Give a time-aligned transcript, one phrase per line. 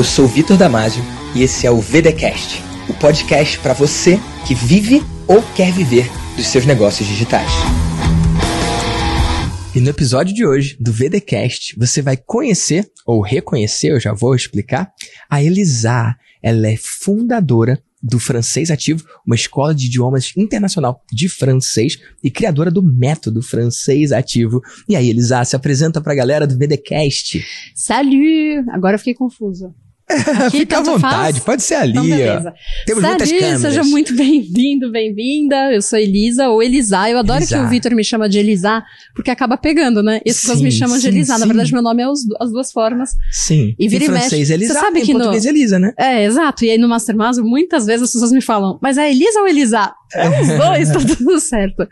[0.00, 1.02] Eu sou Vitor Damasio
[1.36, 6.46] e esse é o VDcast, o podcast para você que vive ou quer viver dos
[6.46, 7.50] seus negócios digitais.
[9.74, 14.34] E no episódio de hoje do VDcast, você vai conhecer ou reconhecer, eu já vou
[14.34, 14.90] explicar,
[15.28, 16.16] a Elisa.
[16.42, 22.70] Ela é fundadora do Francês Ativo, uma escola de idiomas internacional de francês e criadora
[22.70, 24.62] do método Francês Ativo.
[24.88, 27.44] E aí, Elisa, se apresenta pra galera do VDcast.
[27.74, 28.64] Salut!
[28.70, 29.74] Agora eu fiquei confusa.
[30.46, 31.38] Aqui, Fica à vontade, faz?
[31.44, 31.92] pode ser ali.
[31.92, 32.54] Então, beleza.
[32.86, 33.60] Temos Salut, muitas câmeras.
[33.60, 35.72] seja muito bem-vindo, bem-vinda.
[35.72, 37.08] Eu sou Elisa, ou Elisa.
[37.08, 37.56] Eu adoro Elisa.
[37.58, 38.82] que o Vitor me chama de Elisa,
[39.14, 40.20] porque acaba pegando, né?
[40.26, 41.34] As pessoas me chamam sim, de Elisa.
[41.34, 41.40] Sim.
[41.40, 43.10] Na verdade, meu nome é os, as duas formas.
[43.30, 43.74] Sim.
[43.78, 45.18] E vira em francês, Elisa, Você sabe que no...
[45.20, 45.92] português, Elisa, né?
[45.98, 46.64] É, exato.
[46.64, 49.92] E aí no Mastermind, muitas vezes as pessoas me falam, mas é Elisa ou Elisa?
[50.14, 51.86] É os dois, tá tudo certo.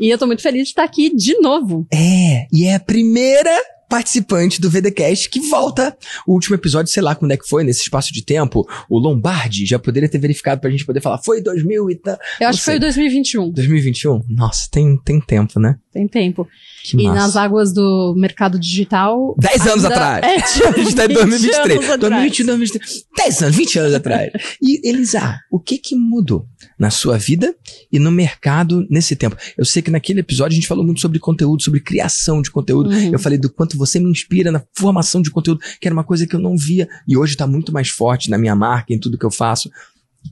[0.00, 1.86] E eu tô muito feliz de estar aqui de novo.
[1.92, 3.50] É, e é a primeira
[3.88, 5.96] participante do VDcast que volta.
[6.26, 9.66] O último episódio, sei lá quando é que foi, nesse espaço de tempo, o Lombardi
[9.66, 12.18] já poderia ter verificado pra gente poder falar, foi 2000 e tal.
[12.40, 13.50] Eu acho que foi 2021.
[13.50, 14.22] 2021?
[14.28, 15.76] Nossa, tem, tem tempo, né?
[15.94, 16.48] Tem tempo.
[16.82, 17.14] Que e massa.
[17.14, 19.36] nas águas do mercado digital.
[19.38, 19.72] 10 ainda...
[19.72, 20.24] anos atrás.
[20.24, 21.98] É, tipo, a gente tá em 2023.
[22.00, 23.04] 2021, 2023.
[23.16, 24.32] 10 anos, 20 anos atrás.
[24.60, 27.54] E, Elisa, o que que mudou na sua vida
[27.92, 29.36] e no mercado nesse tempo?
[29.56, 32.90] Eu sei que naquele episódio a gente falou muito sobre conteúdo, sobre criação de conteúdo.
[32.90, 33.12] Uhum.
[33.12, 36.26] Eu falei do quanto você me inspira na formação de conteúdo, que era uma coisa
[36.26, 39.16] que eu não via e hoje tá muito mais forte na minha marca, em tudo
[39.16, 39.70] que eu faço.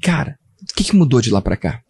[0.02, 1.80] Cara, o que que mudou de lá para cá?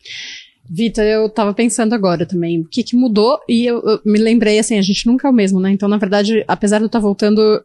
[0.69, 4.59] Vitor, eu tava pensando agora também, o que que mudou, e eu, eu, me lembrei,
[4.59, 5.71] assim, a gente nunca é o mesmo, né?
[5.71, 7.63] Então, na verdade, apesar de eu estar tá voltando,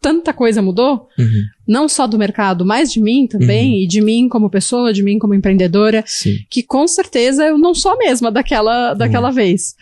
[0.00, 1.42] tanta coisa mudou, uhum.
[1.68, 3.82] não só do mercado, mas de mim também, uhum.
[3.82, 6.38] e de mim como pessoa, de mim como empreendedora, Sim.
[6.48, 9.34] que com certeza eu não sou a mesma daquela, daquela uhum.
[9.34, 9.74] vez.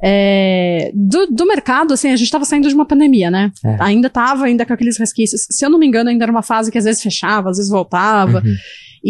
[0.00, 3.52] É, do, do mercado, assim, a gente estava saindo de uma pandemia, né?
[3.64, 3.76] É.
[3.80, 5.46] Ainda tava, ainda com aqueles resquícios.
[5.50, 7.70] Se eu não me engano, ainda era uma fase que às vezes fechava, às vezes
[7.70, 8.42] voltava.
[8.44, 8.54] Uhum.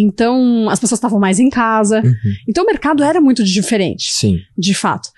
[0.00, 2.00] Então, as pessoas estavam mais em casa.
[2.04, 2.14] Uhum.
[2.46, 4.12] Então, o mercado era muito diferente.
[4.12, 4.38] Sim.
[4.56, 5.08] De fato.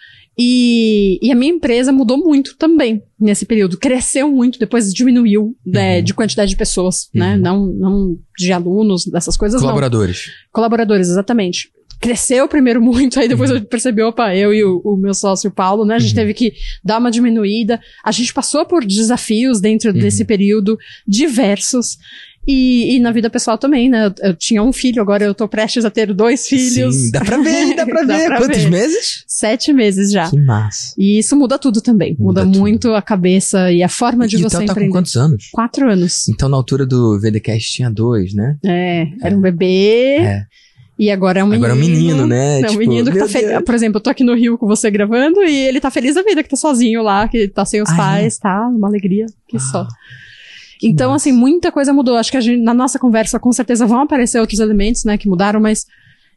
[0.42, 3.76] E, e, a minha empresa mudou muito também nesse período.
[3.76, 6.04] Cresceu muito, depois diminuiu né, uhum.
[6.04, 7.32] de quantidade de pessoas, né?
[7.32, 7.36] uhum.
[7.36, 7.42] né?
[7.42, 9.60] Não, não de alunos, dessas coisas.
[9.60, 10.26] Colaboradores.
[10.26, 10.32] Não.
[10.50, 11.70] Colaboradores, exatamente.
[12.00, 13.58] Cresceu primeiro muito, aí depois uhum.
[13.58, 15.96] eu percebi, opa, eu e o, o, meu sócio Paulo, né?
[15.96, 16.16] A gente uhum.
[16.16, 17.78] teve que dar uma diminuída.
[18.02, 20.26] A gente passou por desafios dentro desse uhum.
[20.26, 21.98] período, diversos.
[22.46, 24.06] E, e, na vida pessoal também, né?
[24.06, 26.94] Eu, eu, tinha um filho, agora eu tô prestes a ter dois filhos.
[26.94, 28.26] Sim, dá pra ver, dá pra dá ver.
[28.26, 28.70] Pra Quantos ver.
[28.70, 29.24] meses?
[29.26, 30.28] Sete meses já.
[30.30, 30.94] Que massa.
[30.98, 32.16] E isso muda tudo também.
[32.18, 32.94] Muda, muda muito tudo.
[32.94, 35.48] a cabeça e a forma de e você então tá com quantos anos?
[35.52, 36.28] Quatro anos.
[36.28, 38.56] Então na altura do VDcast tinha dois, né?
[38.64, 40.16] É, era um bebê.
[40.20, 40.44] É.
[40.98, 41.64] E agora é um menino.
[41.64, 42.60] Agora é um menino, né?
[42.60, 43.62] É um tipo, menino que tá feliz.
[43.64, 46.22] Por exemplo, eu tô aqui no Rio com você gravando e ele tá feliz da
[46.22, 48.40] vida, que tá sozinho lá, que tá sem os Ai, pais, é?
[48.42, 48.68] tá?
[48.68, 49.60] Uma alegria, que ah.
[49.60, 49.88] só.
[50.82, 51.28] Então, Nossa.
[51.28, 52.16] assim, muita coisa mudou.
[52.16, 55.28] Acho que a gente, na nossa conversa, com certeza vão aparecer outros elementos, né, que
[55.28, 55.86] mudaram, mas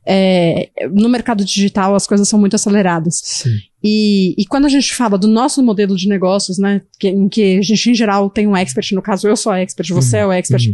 [0.06, 3.22] é, no mercado digital as coisas são muito aceleradas.
[3.24, 3.58] Sim.
[3.84, 7.58] E, e quando a gente fala do nosso modelo de negócios, né, que, em que
[7.58, 10.24] a gente em geral tem um expert, no caso eu sou a expert, você uhum,
[10.24, 10.74] é o expert, uhum.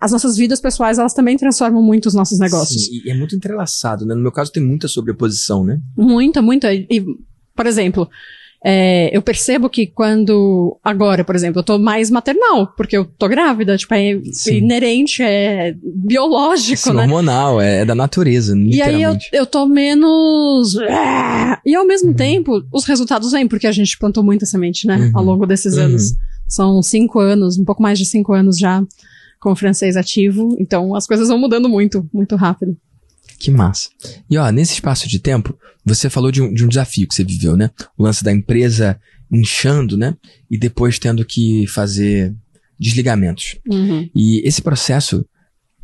[0.00, 2.86] as nossas vidas pessoais elas também transformam muito os nossos negócios.
[2.86, 4.14] Sim, e é muito entrelaçado, né?
[4.14, 5.80] No meu caso tem muita sobreposição, né?
[5.96, 6.72] Muita, muita.
[6.72, 7.04] E,
[7.54, 8.08] por exemplo,
[8.64, 13.28] é, eu percebo que quando, agora, por exemplo, eu tô mais maternal, porque eu tô
[13.28, 14.56] grávida, tipo, é Sim.
[14.56, 17.02] inerente, é biológico, Sim, né?
[17.02, 20.74] hormonal, é, é da natureza, E aí eu, eu tô menos...
[21.64, 22.16] E ao mesmo uhum.
[22.16, 24.96] tempo, os resultados vêm, porque a gente plantou muita semente, né?
[24.96, 25.10] Uhum.
[25.14, 25.84] Ao longo desses uhum.
[25.84, 26.14] anos.
[26.48, 28.82] São cinco anos, um pouco mais de cinco anos já
[29.40, 32.76] com o francês ativo, então as coisas vão mudando muito, muito rápido.
[33.38, 33.88] Que massa.
[34.28, 37.24] E ó, nesse espaço de tempo, você falou de um, de um desafio que você
[37.24, 37.70] viveu, né?
[37.96, 39.00] O lance da empresa
[39.30, 40.16] inchando, né?
[40.50, 42.34] E depois tendo que fazer
[42.78, 43.56] desligamentos.
[43.68, 44.08] Uhum.
[44.14, 45.24] E esse processo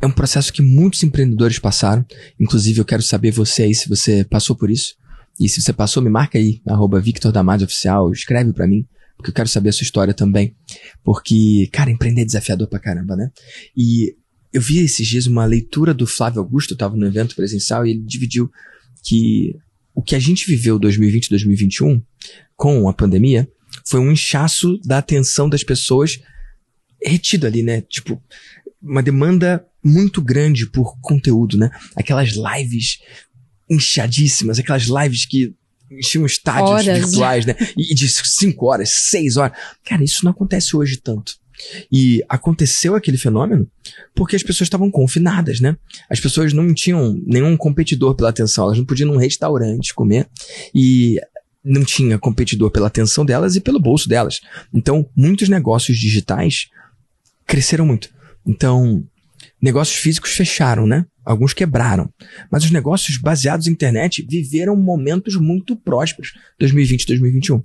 [0.01, 2.05] é um processo que muitos empreendedores passaram.
[2.39, 4.95] Inclusive, eu quero saber você aí se você passou por isso.
[5.39, 8.85] E se você passou, me marca aí, arroba Victor Damasio Oficial, escreve para mim,
[9.17, 10.55] porque eu quero saber a sua história também.
[11.03, 13.29] Porque, cara, empreender é desafiador pra caramba, né?
[13.75, 14.15] E
[14.55, 17.91] eu vi esses dias uma leitura do Flávio Augusto, eu estava no evento presencial, e
[17.91, 18.49] ele dividiu
[19.03, 19.53] que
[19.93, 22.01] o que a gente viveu 2020 2021
[22.55, 23.49] com a pandemia
[23.85, 26.21] foi um inchaço da atenção das pessoas
[27.03, 27.81] retido ali, né?
[27.81, 28.21] Tipo,
[28.81, 31.69] uma demanda muito grande por conteúdo, né?
[31.93, 32.99] Aquelas lives
[33.69, 35.53] inchadíssimas, aquelas lives que
[35.91, 36.85] enchiam estádios horas.
[36.85, 37.55] virtuais, né?
[37.77, 39.57] E de 5 horas, 6 horas.
[39.83, 41.37] Cara, isso não acontece hoje tanto.
[41.91, 43.67] E aconteceu aquele fenômeno
[44.13, 45.77] porque as pessoas estavam confinadas, né?
[46.09, 50.27] As pessoas não tinham nenhum competidor pela atenção, elas não podiam ir num restaurante comer
[50.73, 51.19] e
[51.63, 54.39] não tinha competidor pela atenção delas e pelo bolso delas.
[54.73, 56.67] Então, muitos negócios digitais
[57.47, 58.09] cresceram muito.
[58.45, 59.03] Então,
[59.59, 61.05] negócios físicos fecharam, né?
[61.25, 62.07] Alguns quebraram.
[62.51, 67.63] Mas os negócios baseados na internet viveram momentos muito prósperos 2020 2021.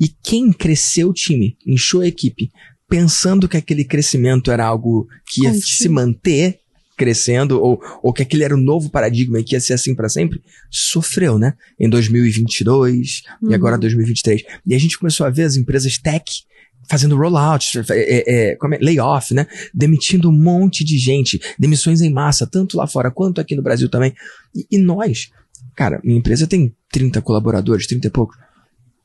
[0.00, 2.50] E quem cresceu o time, inchou a equipe,
[2.88, 5.66] pensando que aquele crescimento era algo que ia Contigo.
[5.66, 6.60] se manter
[6.96, 10.08] crescendo, ou, ou que aquele era o novo paradigma e que ia ser assim para
[10.08, 10.40] sempre,
[10.70, 11.54] sofreu, né?
[11.78, 13.50] Em 2022 uhum.
[13.50, 14.42] e agora 2023.
[14.66, 16.44] E a gente começou a ver as empresas tech
[16.88, 19.46] fazendo rollout, é, é, é, layoff, né?
[19.72, 23.88] Demitindo um monte de gente, demissões em massa, tanto lá fora quanto aqui no Brasil
[23.88, 24.14] também.
[24.54, 25.30] E, e nós,
[25.74, 28.34] cara, minha empresa tem 30 colaboradores, 30 e pouco.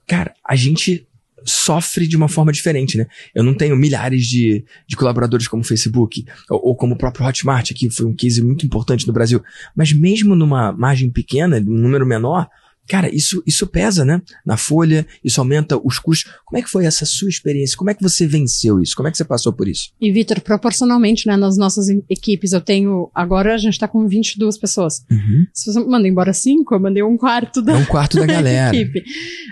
[0.07, 1.07] Cara, a gente
[1.45, 3.05] sofre de uma forma diferente, né?
[3.33, 7.25] Eu não tenho milhares de, de colaboradores como o Facebook ou, ou, como o próprio
[7.25, 9.41] Hotmart, que foi um case muito importante no Brasil.
[9.75, 12.49] Mas mesmo numa margem pequena, um número menor,
[12.89, 14.19] Cara, isso, isso pesa, né?
[14.43, 16.33] Na folha, isso aumenta os custos.
[16.43, 17.77] Como é que foi essa sua experiência?
[17.77, 18.95] Como é que você venceu isso?
[18.95, 19.91] Como é que você passou por isso?
[20.01, 23.11] E, Vitor, proporcionalmente, né, nas nossas equipes, eu tenho.
[23.13, 25.05] Agora a gente tá com 22 pessoas.
[25.11, 25.45] Uhum.
[25.53, 27.73] Se você manda embora cinco, eu mandei um quarto da.
[27.73, 28.75] É um quarto da galera.
[28.75, 29.03] equipe.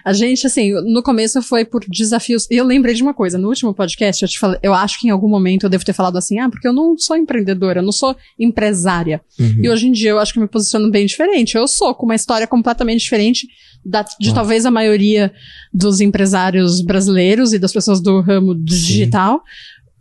[0.04, 2.48] A gente, assim, no começo foi por desafios.
[2.50, 3.38] E eu lembrei de uma coisa.
[3.38, 5.94] No último podcast, eu te falei, eu acho que em algum momento eu devo ter
[5.94, 9.22] falado assim, ah, porque eu não sou empreendedora, eu não sou empresária.
[9.40, 9.62] Uhum.
[9.64, 11.56] E hoje em dia eu acho que eu me posiciono bem diferente.
[11.56, 13.48] Eu sou com uma história completamente diferente diferente
[13.86, 14.34] da, de ah.
[14.34, 15.32] talvez a maioria
[15.74, 19.44] dos empresários brasileiros e das pessoas do ramo digital.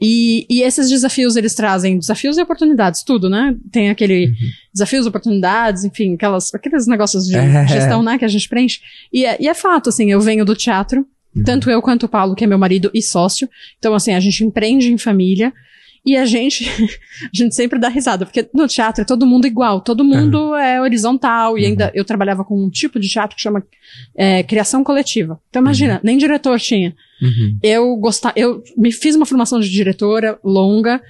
[0.00, 3.56] E, e, esses desafios, eles trazem desafios e oportunidades, tudo, né?
[3.72, 4.34] Tem aquele uhum.
[4.74, 7.66] desafios, oportunidades, enfim, aquelas, aqueles negócios de é.
[7.66, 8.80] gestão, né, que a gente preenche.
[9.10, 11.44] E é, e é fato, assim, eu venho do teatro, uhum.
[11.44, 13.48] tanto eu quanto o Paulo, que é meu marido e sócio.
[13.78, 15.50] Então, assim, a gente empreende em família.
[16.06, 19.80] E a gente, a gente sempre dá risada, porque no teatro é todo mundo igual,
[19.80, 20.54] todo mundo uhum.
[20.54, 21.68] é horizontal, e uhum.
[21.68, 23.64] ainda eu trabalhava com um tipo de teatro que chama
[24.14, 25.40] é, criação coletiva.
[25.50, 26.00] Então imagina, uhum.
[26.04, 26.94] nem diretor tinha.
[27.20, 27.58] Uhum.
[27.60, 31.02] Eu gostava, eu me fiz uma formação de diretora longa,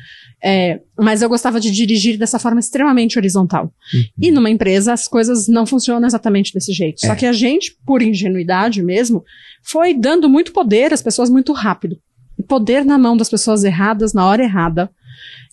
[0.43, 3.65] é, mas eu gostava de dirigir dessa forma extremamente horizontal.
[3.93, 4.05] Uhum.
[4.23, 7.05] E numa empresa as coisas não funcionam exatamente desse jeito.
[7.05, 7.09] É.
[7.09, 9.23] Só que a gente, por ingenuidade mesmo,
[9.63, 11.99] foi dando muito poder às pessoas muito rápido
[12.43, 14.91] poder na mão das pessoas erradas na hora errada.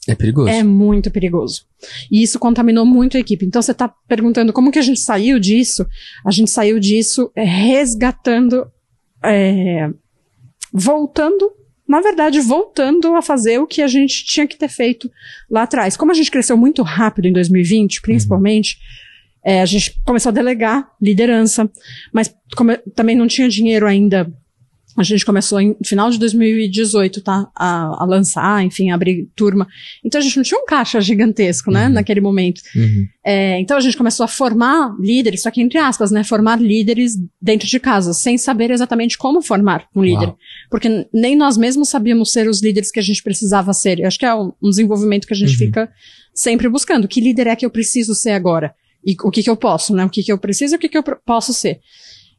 [0.07, 0.50] É perigoso.
[0.50, 1.65] É muito perigoso.
[2.12, 3.45] E isso contaminou muito a equipe.
[3.45, 5.85] Então você está perguntando como que a gente saiu disso?
[6.25, 8.68] A gente saiu disso é, resgatando,
[9.24, 9.89] é,
[10.74, 11.51] voltando,
[11.88, 15.09] na verdade, voltando a fazer o que a gente tinha que ter feito
[15.50, 15.95] lá atrás.
[15.95, 18.77] Como a gente cresceu muito rápido em 2020, principalmente,
[19.45, 19.51] uhum.
[19.51, 21.69] é, a gente começou a delegar liderança,
[22.12, 22.33] mas
[22.94, 24.29] também não tinha dinheiro ainda
[24.95, 27.49] a gente começou em final de 2018, tá?
[27.55, 29.67] A, a, lançar, enfim, abrir turma.
[30.03, 31.87] Então a gente não tinha um caixa gigantesco, né?
[31.87, 31.93] Uhum.
[31.93, 32.61] Naquele momento.
[32.75, 33.07] Uhum.
[33.25, 36.23] É, então a gente começou a formar líderes, só que entre aspas, né?
[36.23, 40.27] Formar líderes dentro de casa, sem saber exatamente como formar um líder.
[40.27, 40.37] Uau.
[40.69, 43.99] Porque nem nós mesmos sabíamos ser os líderes que a gente precisava ser.
[43.99, 45.57] Eu acho que é um, um desenvolvimento que a gente uhum.
[45.57, 45.91] fica
[46.33, 47.07] sempre buscando.
[47.07, 48.75] Que líder é que eu preciso ser agora?
[49.05, 50.05] E o que que eu posso, né?
[50.05, 51.79] O que que eu preciso e o que que eu posso ser.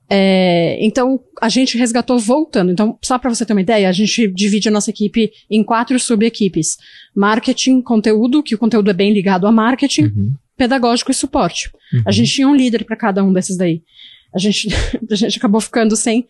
[0.08, 2.70] É, então, a gente resgatou voltando.
[2.70, 5.98] Então, só para você ter uma ideia, a gente divide a nossa equipe em quatro
[5.98, 6.76] sub-equipes.
[7.14, 10.34] Marketing, conteúdo, que o conteúdo é bem ligado a marketing, uhum.
[10.56, 11.70] pedagógico e suporte.
[11.92, 12.02] Uhum.
[12.06, 13.82] A gente tinha um líder para cada um desses daí.
[14.34, 14.68] A gente,
[15.10, 16.26] a gente acabou ficando sem.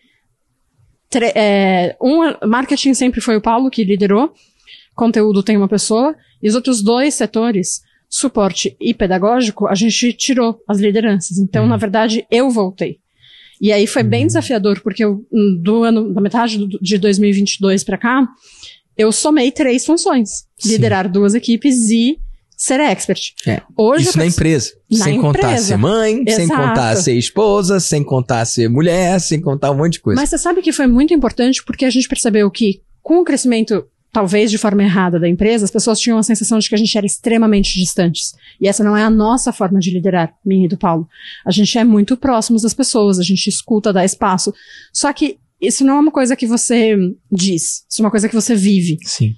[1.35, 4.33] É, um, marketing sempre foi o Paulo que liderou,
[4.93, 10.61] conteúdo tem uma pessoa, e os outros dois setores, suporte e pedagógico, a gente tirou
[10.67, 11.37] as lideranças.
[11.37, 11.69] Então, uhum.
[11.69, 12.99] na verdade, eu voltei.
[13.61, 14.27] E aí foi bem uhum.
[14.27, 15.25] desafiador, porque eu,
[15.61, 18.27] do ano, da metade do, de 2022 para cá,
[18.97, 20.69] eu somei três funções: Sim.
[20.69, 22.19] liderar duas equipes e
[22.57, 23.33] ser expert.
[23.45, 23.61] É.
[23.77, 24.71] Hoje Isso na empresa.
[24.91, 25.33] Na sem empresa.
[25.33, 26.35] contar ser mãe, Exato.
[26.35, 30.19] sem contar ser esposa, sem contar ser mulher, sem contar um monte de coisa.
[30.19, 33.85] Mas você sabe que foi muito importante porque a gente percebeu que com o crescimento
[34.15, 36.97] talvez de forma errada da empresa, as pessoas tinham a sensação de que a gente
[36.97, 38.33] era extremamente distantes.
[38.61, 41.05] E essa não é a nossa forma de liderar, minha e do Paulo.
[41.45, 44.53] A gente é muito próximos das pessoas, a gente escuta, dá espaço.
[44.93, 46.95] Só que isso não é uma coisa que você
[47.29, 48.97] diz, isso é uma coisa que você vive.
[49.03, 49.35] Sim.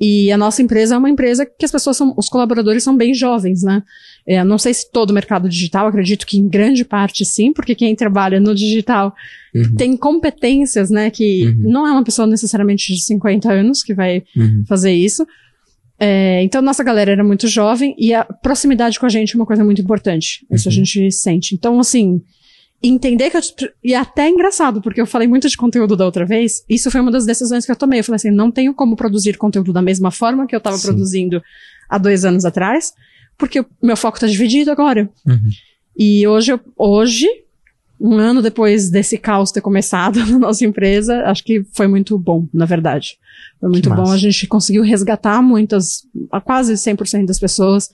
[0.00, 3.14] E a nossa empresa é uma empresa que as pessoas são, os colaboradores são bem
[3.14, 3.82] jovens, né?
[4.26, 7.74] É, não sei se todo o mercado digital, acredito que em grande parte sim, porque
[7.74, 9.14] quem trabalha no digital
[9.54, 9.74] uhum.
[9.76, 11.10] tem competências, né?
[11.10, 11.70] Que uhum.
[11.70, 14.64] não é uma pessoa necessariamente de 50 anos que vai uhum.
[14.66, 15.24] fazer isso.
[15.98, 19.46] É, então, nossa galera era muito jovem e a proximidade com a gente é uma
[19.46, 20.44] coisa muito importante.
[20.50, 20.76] Isso a uhum.
[20.76, 21.54] gente sente.
[21.54, 22.20] Então, assim,
[22.88, 23.40] entender que eu.
[23.82, 26.64] E é até engraçado, porque eu falei muito de conteúdo da outra vez.
[26.68, 28.00] Isso foi uma das decisões que eu tomei.
[28.00, 31.42] Eu falei assim: não tenho como produzir conteúdo da mesma forma que eu estava produzindo
[31.88, 32.92] há dois anos atrás,
[33.38, 35.08] porque o meu foco está dividido agora.
[35.26, 35.50] Uhum.
[35.96, 37.28] E hoje, hoje,
[38.00, 42.46] um ano depois desse caos ter começado na nossa empresa, acho que foi muito bom,
[42.52, 43.18] na verdade.
[43.60, 44.10] Foi muito bom.
[44.10, 46.06] A gente conseguiu resgatar muitas,
[46.44, 47.90] quase 100% das pessoas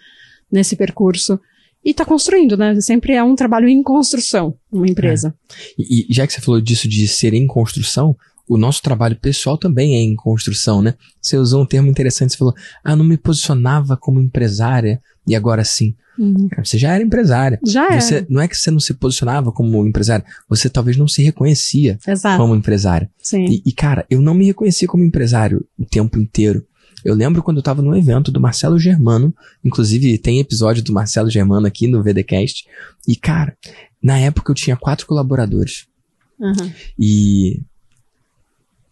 [0.50, 1.38] nesse percurso.
[1.84, 2.78] E tá construindo, né?
[2.80, 5.34] Sempre é um trabalho em construção, uma empresa.
[5.50, 5.54] É.
[5.78, 8.14] E, e já que você falou disso de ser em construção,
[8.46, 10.94] o nosso trabalho pessoal também é em construção, né?
[11.22, 15.64] Você usou um termo interessante, você falou, ah, não me posicionava como empresária e agora
[15.64, 15.94] sim.
[16.18, 16.48] Uhum.
[16.48, 17.58] Cara, você já era empresária.
[17.64, 18.26] Já você, era.
[18.28, 22.38] Não é que você não se posicionava como empresária, você talvez não se reconhecia Exato.
[22.38, 23.08] como empresária.
[23.22, 23.46] Sim.
[23.46, 26.66] E, e, cara, eu não me reconhecia como empresário o tempo inteiro.
[27.04, 31.30] Eu lembro quando eu tava no evento do Marcelo Germano, inclusive tem episódio do Marcelo
[31.30, 32.66] Germano aqui no VDcast,
[33.06, 33.56] e cara,
[34.02, 35.86] na época eu tinha quatro colaboradores.
[36.38, 36.72] Uhum.
[36.98, 37.60] E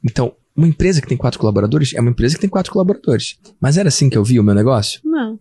[0.04, 3.38] então, uma empresa que tem quatro colaboradores é uma empresa que tem quatro colaboradores.
[3.60, 5.00] Mas era assim que eu via o meu negócio?
[5.04, 5.38] Não.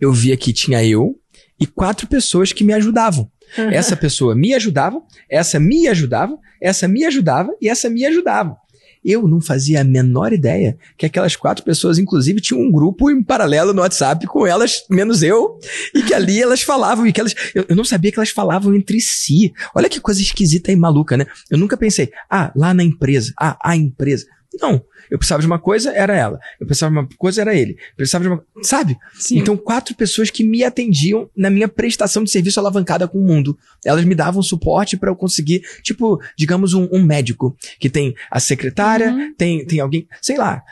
[0.00, 1.18] Eu via que tinha eu
[1.60, 3.30] e quatro pessoas que me ajudavam.
[3.56, 3.70] Uhum.
[3.70, 8.56] Essa pessoa me ajudava, essa me ajudava, essa me ajudava e essa me ajudava.
[9.04, 13.22] Eu não fazia a menor ideia que aquelas quatro pessoas, inclusive, tinham um grupo em
[13.22, 15.58] paralelo no WhatsApp com elas, menos eu,
[15.94, 17.34] e que ali elas falavam, e que elas.
[17.54, 19.52] Eu, eu não sabia que elas falavam entre si.
[19.74, 21.26] Olha que coisa esquisita e maluca, né?
[21.50, 24.26] Eu nunca pensei, ah, lá na empresa, ah, a empresa.
[24.60, 24.82] Não.
[25.12, 26.40] Eu precisava de uma coisa, era ela.
[26.58, 27.72] Eu precisava de uma coisa, era ele.
[27.72, 28.42] Eu precisava de uma.
[28.62, 28.96] Sabe?
[29.12, 29.38] Sim.
[29.40, 33.58] Então, quatro pessoas que me atendiam na minha prestação de serviço alavancada com o mundo.
[33.84, 37.54] Elas me davam suporte para eu conseguir, tipo, digamos, um, um, médico.
[37.78, 39.34] Que tem a secretária, uhum.
[39.36, 40.08] tem, tem alguém.
[40.22, 40.62] Sei lá.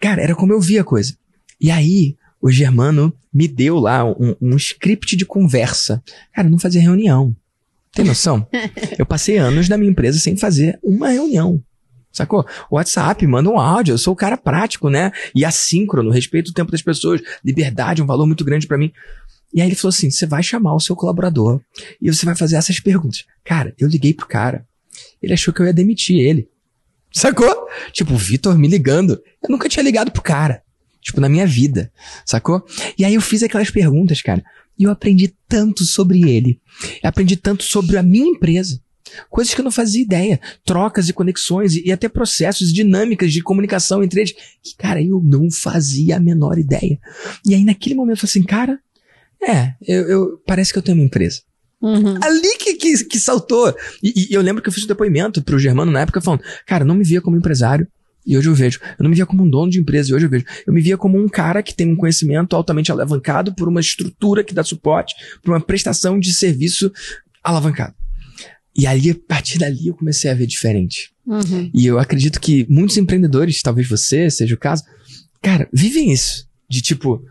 [0.00, 1.16] Cara, era como eu via a coisa.
[1.60, 6.00] E aí, o Germano me deu lá um, um script de conversa.
[6.32, 7.34] Cara, eu não fazia reunião.
[7.92, 8.46] Tem noção?
[8.96, 11.60] eu passei anos na minha empresa sem fazer uma reunião.
[12.12, 12.44] Sacou?
[12.70, 13.94] WhatsApp, manda um áudio.
[13.94, 15.12] Eu sou o cara prático, né?
[15.34, 17.20] E assíncrono, respeito o tempo das pessoas.
[17.44, 18.92] Liberdade, um valor muito grande para mim.
[19.52, 21.60] E aí ele falou assim: você vai chamar o seu colaborador
[22.00, 23.24] e você vai fazer essas perguntas.
[23.44, 24.66] Cara, eu liguei pro cara.
[25.22, 26.48] Ele achou que eu ia demitir ele.
[27.12, 27.66] Sacou?
[27.92, 29.20] Tipo, o Vitor me ligando.
[29.42, 30.62] Eu nunca tinha ligado pro cara.
[31.00, 31.92] Tipo, na minha vida.
[32.24, 32.64] Sacou?
[32.96, 34.44] E aí eu fiz aquelas perguntas, cara.
[34.78, 36.60] E eu aprendi tanto sobre ele.
[37.02, 38.80] Eu aprendi tanto sobre a minha empresa.
[39.28, 40.40] Coisas que eu não fazia ideia.
[40.64, 44.32] Trocas e conexões e, e até processos, dinâmicas de comunicação entre eles.
[44.62, 46.98] Que, cara, eu não fazia a menor ideia.
[47.46, 48.78] E aí, naquele momento, eu falei assim, cara,
[49.42, 51.40] é, eu, eu parece que eu tenho uma empresa.
[51.80, 52.18] Uhum.
[52.22, 53.74] Ali que, que, que saltou.
[54.02, 56.84] E, e, eu lembro que eu fiz um depoimento pro Germano na época falando, cara,
[56.84, 57.86] não me via como empresário.
[58.26, 58.80] E hoje eu vejo.
[58.98, 60.44] Eu não me via como um dono de empresa, e hoje eu vejo.
[60.66, 64.44] Eu me via como um cara que tem um conhecimento altamente alavancado por uma estrutura
[64.44, 66.92] que dá suporte, por uma prestação de serviço
[67.42, 67.94] alavancado.
[68.76, 71.12] E ali, a partir dali, eu comecei a ver diferente.
[71.26, 71.70] Uhum.
[71.74, 74.84] E eu acredito que muitos empreendedores, talvez você seja o caso,
[75.42, 76.48] cara, vivem isso.
[76.68, 77.24] De tipo,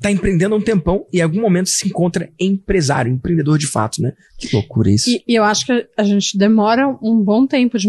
[0.00, 4.00] tá empreendendo há um tempão e em algum momento se encontra empresário, empreendedor de fato,
[4.02, 4.12] né?
[4.38, 5.10] Que loucura isso.
[5.10, 7.88] E, e eu acho que a gente demora um bom tempo de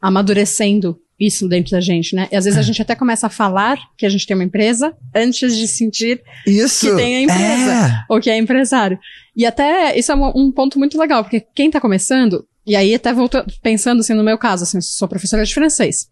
[0.00, 2.28] amadurecendo isso dentro da gente, né?
[2.32, 4.92] E às vezes a gente até começa a falar que a gente tem uma empresa
[5.14, 6.90] antes de sentir isso.
[6.90, 8.04] que tem a empresa é.
[8.08, 8.98] ou que é empresário.
[9.36, 12.92] E até isso é um, um ponto muito legal, porque quem tá começando, e aí
[12.94, 16.08] até voltando, pensando assim no meu caso, assim, eu sou professora de francês.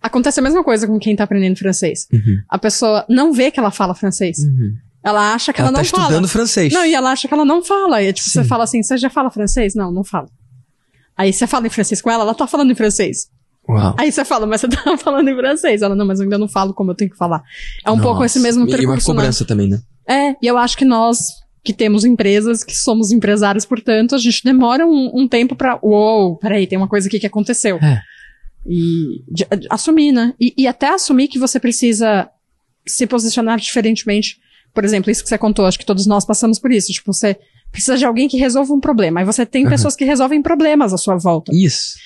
[0.00, 2.06] Acontece a mesma coisa com quem tá aprendendo francês.
[2.12, 2.38] Uhum.
[2.48, 4.38] A pessoa não vê que ela fala francês.
[4.38, 4.76] Uhum.
[5.02, 6.02] Ela acha que ela, ela não tá fala.
[6.04, 6.72] estudando francês.
[6.72, 8.00] Não, e ela acha que ela não fala.
[8.00, 8.42] E tipo, Sim.
[8.42, 9.74] você fala assim, você já fala francês?
[9.74, 10.28] Não, não fala.
[11.16, 13.28] Aí você fala em francês com ela, ela tá falando em francês.
[13.68, 13.94] Uau.
[13.98, 15.82] Aí você fala, mas você tá falando em francês.
[15.82, 17.42] Ela, não, mas eu ainda não falo como eu tenho que falar.
[17.84, 18.08] É um Nossa.
[18.08, 19.10] pouco esse mesmo E uma percurso.
[19.12, 19.16] né?
[19.16, 19.80] cobrança também, né?
[20.08, 21.18] É, e eu acho que nós,
[21.62, 25.78] que temos empresas, que somos empresários, portanto, a gente demora um, um tempo pra.
[25.82, 27.76] Uou, peraí, tem uma coisa aqui que aconteceu.
[27.82, 28.00] É.
[28.66, 30.34] E de- de- assumir, né?
[30.40, 32.28] E, e até assumir que você precisa
[32.86, 34.38] se posicionar diferentemente.
[34.74, 36.92] Por exemplo, isso que você contou, acho que todos nós passamos por isso.
[36.92, 37.36] Tipo, você
[37.70, 39.20] precisa de alguém que resolva um problema.
[39.20, 39.70] Aí você tem Aham.
[39.70, 41.52] pessoas que resolvem problemas à sua volta.
[41.54, 41.96] Isso.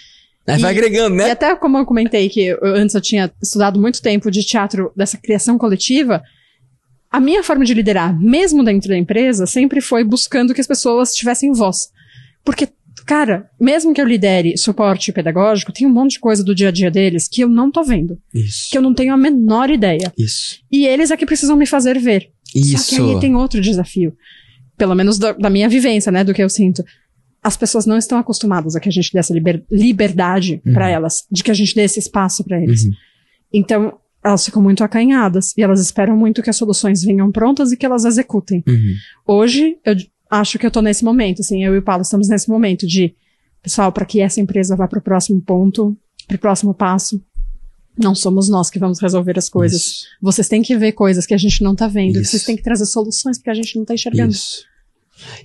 [0.46, 1.30] Aí vai E- agregando, E né?
[1.30, 5.16] até como eu comentei que eu- antes eu tinha estudado muito tempo de teatro dessa
[5.16, 6.22] criação coletiva,
[7.10, 11.12] a minha forma de liderar, mesmo dentro da empresa, sempre foi buscando que as pessoas
[11.14, 11.90] tivessem voz.
[12.44, 12.68] Porque,
[13.06, 16.72] cara, mesmo que eu lidere suporte pedagógico, tem um monte de coisa do dia a
[16.72, 18.68] dia deles que eu não tô vendo, Isso.
[18.70, 20.12] que eu não tenho a menor ideia.
[20.18, 20.58] Isso.
[20.72, 22.30] E eles é que precisam me fazer ver.
[22.54, 22.78] Isso.
[22.94, 24.16] Só que aí tem outro desafio.
[24.76, 26.24] Pelo menos da, da minha vivência, né?
[26.24, 26.82] Do que eu sinto.
[27.42, 30.72] As pessoas não estão acostumadas a que a gente dê essa liber- liberdade Uhum.
[30.72, 32.84] pra elas, de que a gente dê esse espaço pra eles.
[32.84, 32.90] Uhum.
[33.52, 37.76] Então, elas ficam muito acanhadas e elas esperam muito que as soluções venham prontas e
[37.76, 38.62] que elas executem.
[38.68, 38.94] Uhum.
[39.26, 39.96] Hoje, eu
[40.30, 43.12] acho que eu tô nesse momento, assim, eu e o Paulo estamos nesse momento de,
[43.60, 45.96] pessoal, para que essa empresa vá pro próximo ponto,
[46.28, 47.20] pro próximo passo,
[47.98, 49.80] não somos nós que vamos resolver as coisas.
[49.82, 50.06] Isso.
[50.22, 52.24] Vocês têm que ver coisas que a gente não tá vendo.
[52.24, 54.32] Vocês têm que trazer soluções porque a gente não tá enxergando.
[54.32, 54.64] Isso.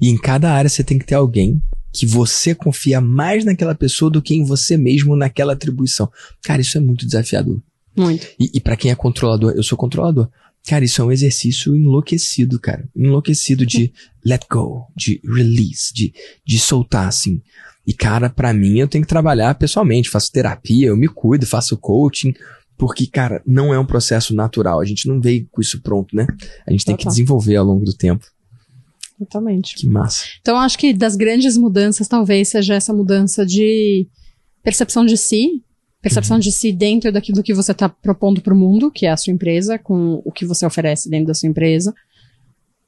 [0.01, 1.61] E em cada área você tem que ter alguém
[1.97, 6.09] que você confia mais naquela pessoa do que em você mesmo naquela atribuição.
[6.43, 7.59] Cara, isso é muito desafiador.
[7.95, 8.27] Muito.
[8.39, 10.29] E, e para quem é controlador, eu sou controlador.
[10.67, 12.87] Cara, isso é um exercício enlouquecido, cara.
[12.95, 13.91] Enlouquecido de
[14.23, 16.13] let go, de release, de,
[16.45, 17.41] de soltar, assim.
[17.85, 21.77] E, cara, para mim eu tenho que trabalhar pessoalmente, faço terapia, eu me cuido, faço
[21.77, 22.33] coaching,
[22.77, 24.79] porque, cara, não é um processo natural.
[24.79, 26.27] A gente não veio com isso pronto, né?
[26.67, 28.25] A gente tem que desenvolver ao longo do tempo.
[29.17, 29.75] Totalmente.
[29.75, 30.25] Que massa.
[30.39, 34.07] Então, acho que das grandes mudanças, talvez seja essa mudança de
[34.63, 35.63] percepção de si,
[36.01, 36.41] percepção uhum.
[36.41, 39.33] de si dentro daquilo que você está propondo para o mundo, que é a sua
[39.33, 41.93] empresa, com o que você oferece dentro da sua empresa.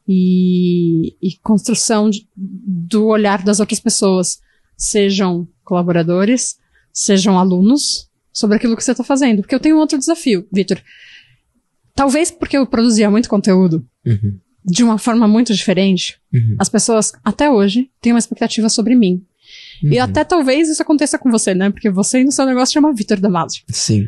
[0.07, 4.39] E, e construção de, do olhar das outras pessoas,
[4.75, 6.57] sejam colaboradores,
[6.91, 9.41] sejam alunos, sobre aquilo que você está fazendo.
[9.41, 10.81] Porque eu tenho outro desafio, Vitor.
[11.93, 14.39] Talvez porque eu produzia muito conteúdo uhum.
[14.65, 16.55] De uma forma muito diferente, uhum.
[16.59, 19.23] as pessoas, até hoje, têm uma expectativa sobre mim.
[19.83, 19.93] Uhum.
[19.93, 21.69] E até talvez isso aconteça com você, né?
[21.69, 23.63] Porque você no seu negócio chama Vitor Damasio.
[23.69, 24.07] Sim.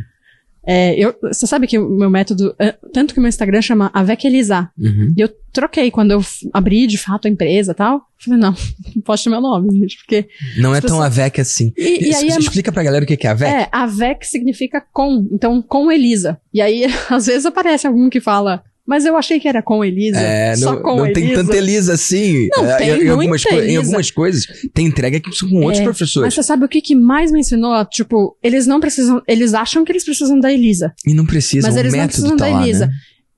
[0.63, 3.89] É, eu, você sabe que o meu método, é, tanto que o meu Instagram chama
[3.93, 4.69] Avec Elisa.
[4.77, 5.13] Uhum.
[5.17, 8.01] E eu troquei quando eu abri de fato a empresa e tal.
[8.19, 8.53] Falei, não,
[8.95, 10.27] não pode ter meu nome, gente, porque.
[10.57, 11.73] Não é tão Avec assim.
[11.75, 13.51] E, e aí, é explica pra galera o que é Avec.
[13.51, 15.27] É, Avec significa com.
[15.31, 16.39] Então, com Elisa.
[16.53, 20.19] E aí, às vezes aparece algum que fala mas eu achei que era com Elisa.
[20.19, 21.21] É, só não, com não Elisa.
[21.21, 22.49] tem tanta Elisa assim.
[22.57, 23.71] Não, é, tem em, algumas Elisa.
[23.71, 26.25] em algumas coisas, tem entrega que são com outros é, professores.
[26.25, 27.85] Mas você sabe o que, que mais me ensinou?
[27.85, 29.23] Tipo, eles não precisam.
[29.25, 30.93] Eles acham que eles precisam da Elisa.
[31.07, 32.87] E não precisam, mas eles não precisam tá da lá, Elisa.
[32.87, 32.93] Né?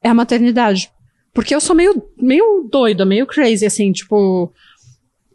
[0.05, 0.89] É a maternidade.
[1.35, 4.51] Porque eu sou meio, meio doida, meio crazy, assim, tipo.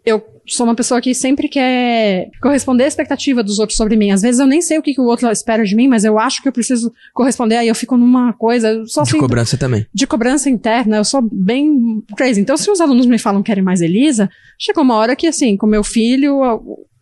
[0.04, 4.10] Eu sou uma pessoa que sempre quer corresponder à expectativa dos outros sobre mim.
[4.10, 6.18] Às vezes eu nem sei o que, que o outro espera de mim, mas eu
[6.18, 8.84] acho que eu preciso corresponder, aí eu fico numa coisa.
[8.86, 9.86] Só de cobrança também.
[9.92, 12.40] De cobrança interna, eu sou bem crazy.
[12.40, 14.28] Então, se os alunos me falam que querem mais Elisa,
[14.58, 16.40] chegou uma hora que, assim, com meu filho,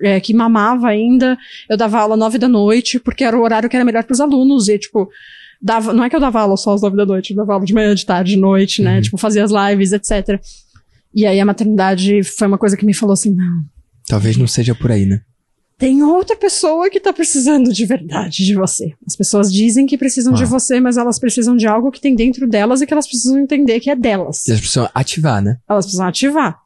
[0.00, 1.36] é, que mamava ainda,
[1.68, 4.20] eu dava aula nove da noite, porque era o horário que era melhor para os
[4.20, 5.08] alunos, e, tipo,
[5.60, 7.64] dava, não é que eu dava aula só às nove da noite, eu dava aula
[7.64, 8.97] de manhã, de tarde, de noite, né?
[8.97, 9.02] Uhum.
[9.02, 10.40] Tipo, fazia as lives, etc.
[11.16, 13.64] E aí a maternidade foi uma coisa que me falou assim: não.
[14.06, 15.22] Talvez não seja por aí, né?
[15.78, 18.92] Tem outra pessoa que tá precisando de verdade de você.
[19.06, 20.36] As pessoas dizem que precisam ah.
[20.36, 23.38] de você, mas elas precisam de algo que tem dentro delas e que elas precisam
[23.38, 24.46] entender que é delas.
[24.46, 25.58] E elas precisam ativar, né?
[25.68, 26.58] Elas precisam ativar.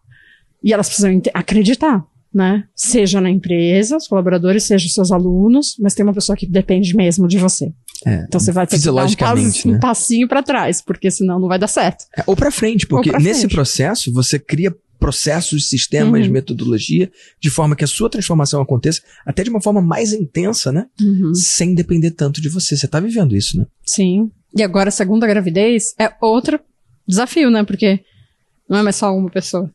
[0.62, 2.64] E elas precisam acreditar, né?
[2.74, 6.94] Seja na empresa, os colaboradores, seja os seus alunos, mas tem uma pessoa que depende
[6.94, 7.72] mesmo de você.
[8.06, 9.74] É, então você vai ter que dar um, pass, né?
[9.74, 12.04] um passinho para trás, porque senão não vai dar certo.
[12.16, 13.54] É, ou para frente, porque pra nesse frente.
[13.54, 16.32] processo você cria processos, sistemas, uhum.
[16.32, 17.10] metodologia,
[17.40, 20.86] de forma que a sua transformação aconteça até de uma forma mais intensa, né?
[21.00, 21.34] Uhum.
[21.34, 22.76] Sem depender tanto de você.
[22.76, 23.66] Você tá vivendo isso, né?
[23.84, 24.30] Sim.
[24.54, 26.60] E agora a segunda gravidez é outro
[27.08, 27.64] desafio, né?
[27.64, 28.00] Porque
[28.68, 29.72] não é mais só uma pessoa.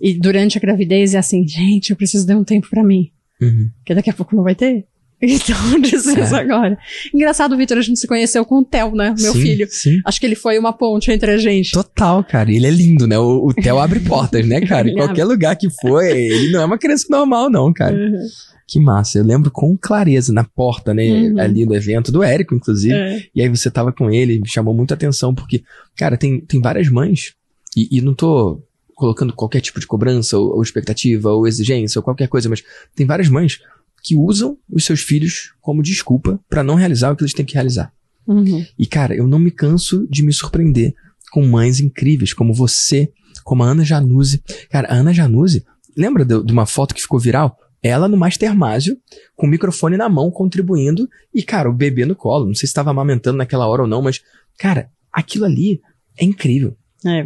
[0.00, 3.10] E durante a gravidez é assim, gente, eu preciso dar um tempo para mim.
[3.40, 3.70] Uhum.
[3.78, 4.86] Porque daqui a pouco não vai ter.
[5.30, 6.40] Então, precisa é.
[6.40, 6.78] agora.
[7.14, 9.14] Engraçado, Vitor, a gente se conheceu com o Theo, né?
[9.18, 9.68] Meu sim, filho.
[9.70, 10.00] Sim.
[10.04, 11.72] Acho que ele foi uma ponte entre a gente.
[11.72, 12.50] Total, cara.
[12.50, 13.18] Ele é lindo, né?
[13.18, 14.88] O, o Theo abre portas, né, cara?
[14.90, 15.34] Em qualquer abre.
[15.34, 17.94] lugar que for, ele não é uma criança normal, não, cara.
[17.94, 18.18] Uhum.
[18.66, 19.18] Que massa.
[19.18, 21.04] Eu lembro com clareza na porta, né?
[21.04, 21.40] Uhum.
[21.40, 22.94] Ali do evento, do Érico, inclusive.
[22.94, 23.22] É.
[23.34, 25.62] E aí você tava com ele, me chamou muita atenção, porque,
[25.96, 27.34] cara, tem, tem várias mães,
[27.76, 28.62] e, e não tô
[28.94, 32.62] colocando qualquer tipo de cobrança, ou, ou expectativa, ou exigência, ou qualquer coisa, mas
[32.94, 33.58] tem várias mães
[34.02, 37.54] que usam os seus filhos como desculpa para não realizar o que eles têm que
[37.54, 37.92] realizar.
[38.26, 38.64] Uhum.
[38.78, 40.94] E, cara, eu não me canso de me surpreender
[41.32, 43.12] com mães incríveis, como você,
[43.44, 44.42] como a Ana Januzzi.
[44.70, 45.64] Cara, a Ana Januzzi,
[45.96, 47.56] lembra de, de uma foto que ficou viral?
[47.82, 48.98] Ela no Mastermásio,
[49.34, 52.46] com o microfone na mão, contribuindo, e, cara, o bebê no colo.
[52.46, 54.20] Não sei se estava amamentando naquela hora ou não, mas,
[54.58, 55.80] cara, aquilo ali
[56.18, 56.76] é incrível.
[57.06, 57.24] É.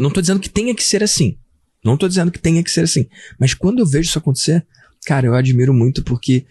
[0.00, 1.38] Não tô dizendo que tenha que ser assim.
[1.84, 3.06] Não tô dizendo que tenha que ser assim.
[3.38, 4.66] Mas quando eu vejo isso acontecer,
[5.04, 6.44] cara, eu admiro muito porque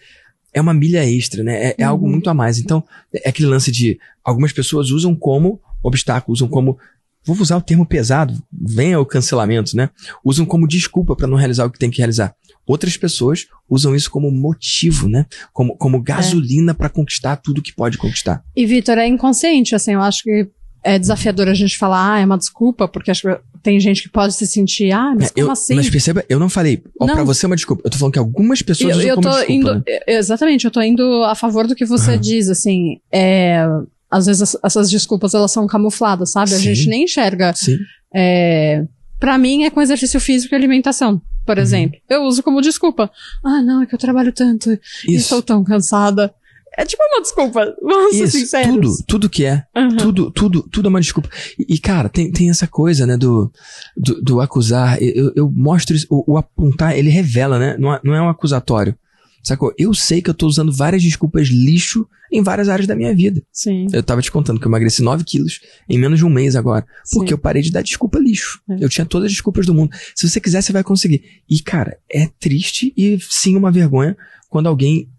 [0.52, 1.70] é uma milha extra, né?
[1.70, 2.12] É, é algo uhum.
[2.12, 2.58] muito a mais.
[2.58, 2.84] Então,
[3.14, 6.78] é aquele lance de algumas pessoas usam como obstáculo, usam como
[7.24, 9.90] vou usar o termo pesado, venha o cancelamento, né?
[10.24, 12.34] Usam como desculpa para não realizar o que tem que realizar.
[12.66, 15.26] Outras pessoas usam isso como motivo, né?
[15.52, 16.74] Como, como gasolina é.
[16.74, 18.42] para conquistar tudo que pode conquistar.
[18.56, 20.48] E Vitor, é inconsciente, assim, eu acho que
[20.84, 24.08] é desafiador a gente falar, ah, é uma desculpa, porque acho que tem gente que
[24.08, 25.74] pode se sentir, ah, mas é, como eu, assim?
[25.74, 27.14] Mas perceba, eu não falei, ó, não.
[27.14, 27.82] pra você é uma desculpa.
[27.84, 29.82] Eu tô falando que algumas pessoas eu, usam eu como desculpa, indo, né?
[30.06, 32.20] Exatamente, eu tô indo a favor do que você uhum.
[32.20, 33.64] diz, assim, é,
[34.10, 36.50] às vezes essas desculpas elas são camufladas, sabe?
[36.50, 36.56] Sim.
[36.56, 37.54] A gente nem enxerga.
[37.54, 37.78] Sim.
[38.12, 38.84] É,
[39.18, 41.62] pra mim é com exercício físico e alimentação, por uhum.
[41.62, 41.98] exemplo.
[42.10, 43.10] Eu uso como desculpa.
[43.44, 45.10] Ah, não, é que eu trabalho tanto Isso.
[45.10, 46.34] e estou tão cansada.
[46.76, 47.74] É tipo uma desculpa.
[47.82, 48.74] Vamos Isso, ser sinceros.
[48.74, 49.64] tudo, tudo que é.
[49.76, 49.96] Uhum.
[49.96, 51.28] Tudo, tudo, tudo é uma desculpa.
[51.58, 53.52] E, cara, tem, tem essa coisa, né, do,
[53.96, 55.02] do, do acusar.
[55.02, 57.76] Eu, eu mostro isso, o, o apontar, ele revela, né?
[57.78, 58.96] Não é, não é um acusatório.
[59.42, 59.74] Sacou?
[59.76, 63.42] Eu sei que eu tô usando várias desculpas lixo em várias áreas da minha vida.
[63.52, 63.88] Sim.
[63.92, 66.86] Eu tava te contando que eu emagreci 9 quilos em menos de um mês agora.
[67.12, 67.34] Porque Sim.
[67.34, 68.60] eu parei de dar desculpa lixo.
[68.70, 68.76] É.
[68.80, 69.94] Eu tinha todas as desculpas do mundo.
[70.14, 71.24] Se você quiser, você vai conseguir.
[71.50, 74.16] E, cara, é triste e sim uma vergonha
[74.48, 75.10] quando alguém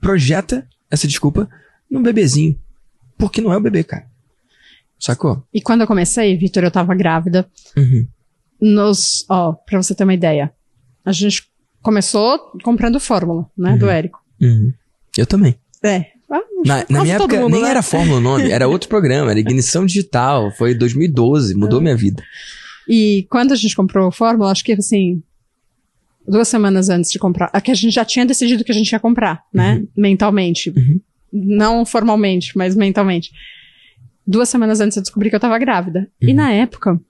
[0.00, 1.48] projeta essa desculpa
[1.90, 2.58] num bebezinho.
[3.16, 4.06] Porque não é o bebê, cara.
[4.98, 5.44] Sacou?
[5.52, 7.48] E quando eu comecei, Vitor, eu tava grávida.
[7.76, 8.06] Uhum.
[8.60, 9.24] Nos.
[9.28, 10.52] Ó, pra você ter uma ideia.
[11.04, 11.48] A gente
[11.80, 13.72] começou comprando fórmula, né?
[13.72, 13.78] Uhum.
[13.78, 14.20] Do Érico.
[14.40, 14.72] Uhum.
[15.16, 15.56] Eu também.
[15.82, 16.06] É.
[16.64, 17.70] Na, na minha época mundo, nem né?
[17.70, 22.22] era Fórmula o nome, era outro programa, era Ignição Digital, foi 2012, mudou minha vida.
[22.88, 25.22] E quando a gente comprou o Fórmula, acho que assim,
[26.28, 28.90] duas semanas antes de comprar, é que a gente já tinha decidido que a gente
[28.92, 29.82] ia comprar, né?
[29.96, 30.70] Mentalmente.
[30.70, 31.00] Uhum.
[31.32, 33.30] Não formalmente, mas mentalmente.
[34.26, 36.10] Duas semanas antes eu descobri que eu tava grávida.
[36.20, 36.34] E Uhum.
[36.34, 37.00] na época,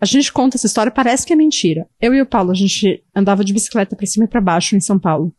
[0.00, 1.86] a gente conta essa história, parece que é mentira.
[2.00, 4.80] Eu e o Paulo, a gente andava de bicicleta pra cima e pra baixo em
[4.80, 5.32] São Paulo.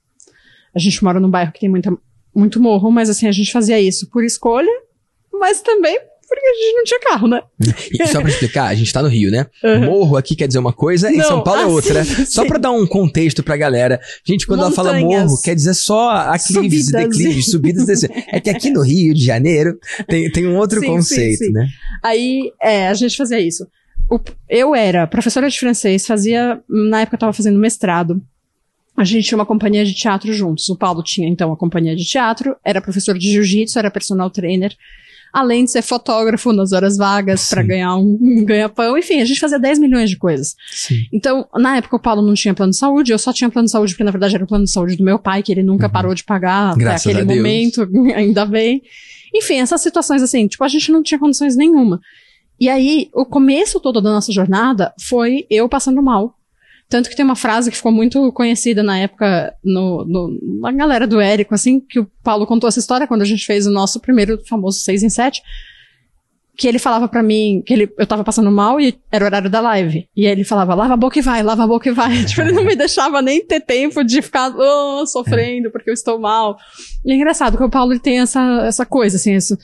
[0.74, 1.91] A gente mora num bairro que tem muita,
[2.34, 4.71] muito morro, mas assim, a gente fazia isso por escolha,
[5.34, 6.00] mas também
[6.34, 7.41] porque a gente não tinha carro, né?
[7.91, 9.46] E só pra explicar, a gente tá no Rio, né?
[9.63, 9.86] Uhum.
[9.86, 12.04] Morro aqui quer dizer uma coisa, em Não, São Paulo é ah, outra.
[12.06, 12.48] sim, Só sim.
[12.48, 14.00] pra dar um contexto pra galera.
[14.26, 15.30] Gente, quando ela fala Montanhas.
[15.32, 18.17] morro, quer dizer só aclives e declives, subidas e descidas.
[18.32, 21.67] É que aqui no Rio de Janeiro tem, tem um outro Sim, conceito, né?
[22.02, 23.67] Aí, é, a gente fazia isso.
[24.10, 28.22] O- eu era professora de francês, fazia, na época eu tava fazendo mestrado.
[28.96, 30.67] A gente tinha uma companhia de teatro juntos.
[30.70, 34.76] O Paulo tinha, então, a companhia de teatro, era professor de jiu-jitsu, era personal trainer,
[35.34, 38.98] além de ser fotógrafo nas horas vagas para ganhar um, um ganha-pão.
[38.98, 40.56] Enfim, a gente fazia 10 milhões de coisas.
[40.72, 41.04] Sim.
[41.12, 43.72] Então, na época, o Paulo não tinha plano de saúde, eu só tinha plano de
[43.72, 45.88] saúde, porque na verdade era o plano de saúde do meu pai, que ele nunca
[45.88, 45.91] Uhum.
[45.91, 48.82] parou de pagar Graças até aquele momento, ainda bem.
[49.34, 52.00] Enfim, essas situações assim, tipo, a gente não tinha condições nenhuma.
[52.60, 56.36] E aí, o começo todo da nossa jornada foi eu passando mal.
[56.91, 61.08] Tanto que tem uma frase que ficou muito conhecida na época no, no- na galera
[61.08, 63.99] do Érico, assim, que o Paulo contou essa história quando a gente fez o nosso
[64.01, 65.41] primeiro famoso 6 em 7
[66.58, 69.49] que ele falava pra mim que ele, eu tava passando mal e era o horário
[69.49, 70.08] da live.
[70.15, 72.21] E ele falava, lava a boca e vai, lava a boca e vai.
[72.25, 76.19] tipo, ele não me deixava nem ter tempo de ficar oh, sofrendo porque eu estou
[76.19, 76.58] mal.
[77.06, 79.58] E é engraçado que o Paulo ele tem essa, essa coisa, assim, isso,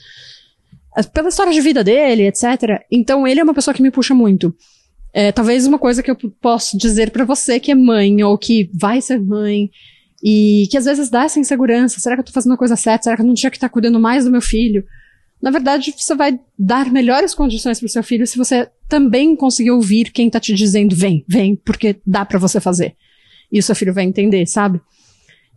[1.12, 2.82] pela história de vida dele, etc.
[2.90, 4.52] Então ele é uma pessoa que me puxa muito.
[5.12, 8.70] É, talvez uma coisa que eu posso dizer pra você que é mãe ou que
[8.74, 9.70] vai ser mãe
[10.22, 12.00] e que às vezes dá essa insegurança.
[12.00, 13.04] Será que eu tô fazendo a coisa certa?
[13.04, 14.84] Será que eu não tinha que estar cuidando mais do meu filho?
[15.40, 20.10] Na verdade, você vai dar melhores condições pro seu filho se você também conseguir ouvir
[20.10, 22.96] quem tá te dizendo vem, vem, porque dá pra você fazer.
[23.50, 24.80] E o seu filho vai entender, sabe?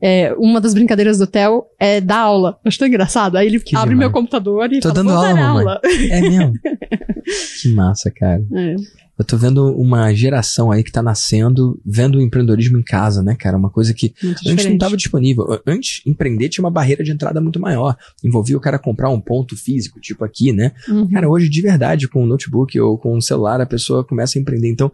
[0.02, 2.58] É, uma das brincadeiras do Theo é dar aula.
[2.66, 3.36] Acho tão engraçado.
[3.38, 4.00] Aí ele Que abre demais.
[4.00, 5.82] meu computador e Tô fala, dando aula, aula.
[5.84, 6.54] É mesmo?
[7.62, 8.44] que massa, cara.
[8.54, 8.76] É.
[9.20, 13.36] Eu tô vendo uma geração aí que tá nascendo, vendo o empreendedorismo em casa, né,
[13.36, 13.56] cara?
[13.56, 14.74] Uma coisa que Muito Antes não diferente.
[14.78, 15.62] estava disponível.
[15.68, 17.96] Antes, empreender tinha uma barreira de entrada muito maior.
[18.24, 20.72] Envolvia o cara comprar um ponto físico, tipo aqui, né?
[20.90, 21.08] Uhum.
[21.12, 24.42] Cara, hoje, de verdade, com um notebook ou com um celular, a pessoa começa a
[24.42, 24.70] empreender.
[24.72, 24.92] Então,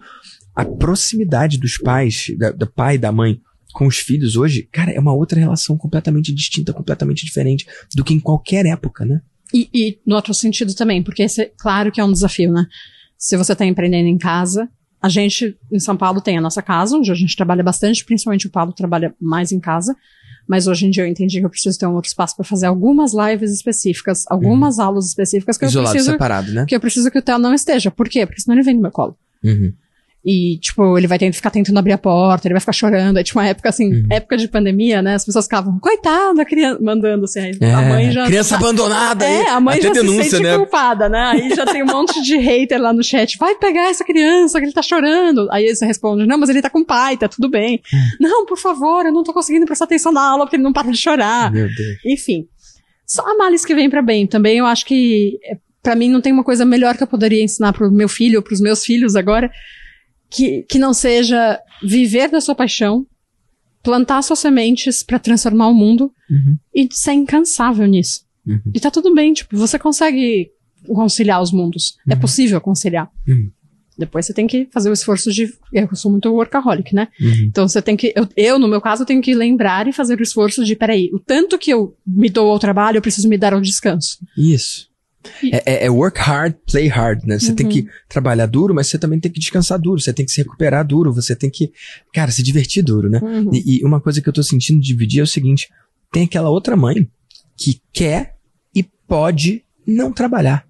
[0.54, 3.40] a proximidade dos pais, da, do pai e da mãe
[3.78, 8.12] com os filhos hoje, cara, é uma outra relação completamente distinta, completamente diferente do que
[8.12, 9.22] em qualquer época, né?
[9.54, 12.66] E, e no outro sentido também, porque esse, claro que é um desafio, né?
[13.20, 14.68] Se você está empreendendo em casa,
[15.00, 18.48] a gente em São Paulo tem a nossa casa, onde a gente trabalha bastante, principalmente
[18.48, 19.96] o Paulo trabalha mais em casa.
[20.48, 22.66] Mas hoje em dia eu entendi que eu preciso ter um outro espaço para fazer
[22.66, 26.66] algumas lives específicas, algumas aulas específicas que eu Isolado, preciso separado, né?
[26.68, 27.92] que eu preciso que o Theo não esteja.
[27.92, 28.26] Por quê?
[28.26, 29.16] Porque senão ele vem no meu colo.
[29.44, 29.72] Uhum.
[30.30, 33.16] E, tipo, ele vai ter ficar tentando abrir a porta, ele vai ficar chorando.
[33.16, 34.08] Aí, tipo, uma época assim, Uhum.
[34.10, 35.16] época de pandemia, né?
[35.16, 37.40] As pessoas ficavam, coitada, criança, mandando assim.
[37.40, 38.26] Aí É, a mãe já.
[38.26, 39.34] criança abandonada aí.
[39.44, 40.58] É, a mãe já denúncia, se sente né?
[40.58, 41.18] culpada, né?
[41.32, 43.38] Aí já tem um monte de hater lá no chat.
[43.38, 45.48] Vai pegar essa criança que ele tá chorando.
[45.50, 47.82] Aí você responde, não, mas ele tá com o pai, tá tudo bem.
[48.20, 50.92] Não, por favor, eu não tô conseguindo prestar atenção na aula porque ele não para
[50.92, 51.50] de chorar.
[51.54, 51.98] Meu Deus.
[52.06, 52.46] Enfim.
[53.06, 54.28] Só a males que vem pra bem.
[54.28, 57.42] Também eu acho que, é, pra mim, não tem uma coisa melhor que eu poderia
[57.42, 59.50] ensinar pro meu filho ou pros meus filhos agora
[60.30, 63.06] que, que não seja viver da sua paixão,
[63.84, 66.58] plantar suas sementes pra transformar o mundo Uhum.
[66.76, 68.26] e ser incansável nisso.
[68.46, 68.60] Uhum.
[68.74, 70.52] E tá tudo bem, tipo, você consegue
[70.88, 71.96] conciliar os mundos.
[72.10, 72.20] É Uhum.
[72.20, 73.10] possível conciliar.
[73.28, 73.50] Uhum.
[73.98, 75.52] Depois você tem que fazer o esforço de.
[75.74, 77.08] Eu sou muito workaholic, né?
[77.20, 77.46] Uhum.
[77.46, 78.14] Então você tem que.
[78.16, 81.18] Eu, eu, no meu caso, tenho que lembrar e fazer o esforço de, peraí, o
[81.20, 84.20] tanto que eu me dou ao trabalho, eu preciso me dar ao descanso.
[84.38, 84.87] Isso.
[85.52, 87.38] É, é- é work hard, play hard, né?
[87.40, 87.72] Você tem Uhum.
[87.72, 90.86] que trabalhar duro, mas você também tem que descansar duro, você tem que se recuperar
[90.86, 91.72] duro, você tem que,
[92.14, 93.20] cara, se divertir duro, né?
[93.22, 93.50] Uhum.
[93.54, 95.68] E, e uma coisa que eu tô sentindo dividir é o seguinte:
[96.12, 97.08] tem aquela outra mãe
[97.56, 98.36] que quer
[98.76, 100.66] e pode não trabalhar.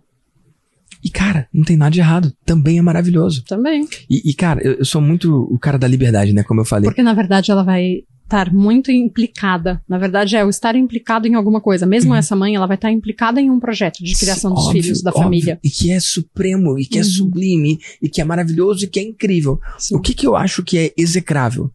[1.04, 2.34] E, cara, não tem nada de errado.
[2.46, 3.43] Também é maravilhoso.
[3.46, 3.88] Também.
[4.10, 6.43] E, e cara, eu, eu, sou muito o cara da liberdade, né?
[6.43, 6.89] Como eu falei.
[6.89, 9.82] Porque, na verdade, ela vai estar muito implicada.
[9.88, 11.86] Na verdade, é o estar implicado em alguma coisa.
[11.86, 12.18] Mesmo uhum.
[12.18, 15.12] essa mãe, ela vai estar implicada em um projeto de criação dos óbvio, filhos, da
[15.12, 15.24] óbvio.
[15.24, 15.60] família.
[15.63, 17.08] E que é supremo, e que é uhum.
[17.08, 19.60] é sublime, e que é maravilhoso, e que é incrível.
[19.80, 19.96] Sim.
[19.96, 21.72] O que que eu acho que é execrável?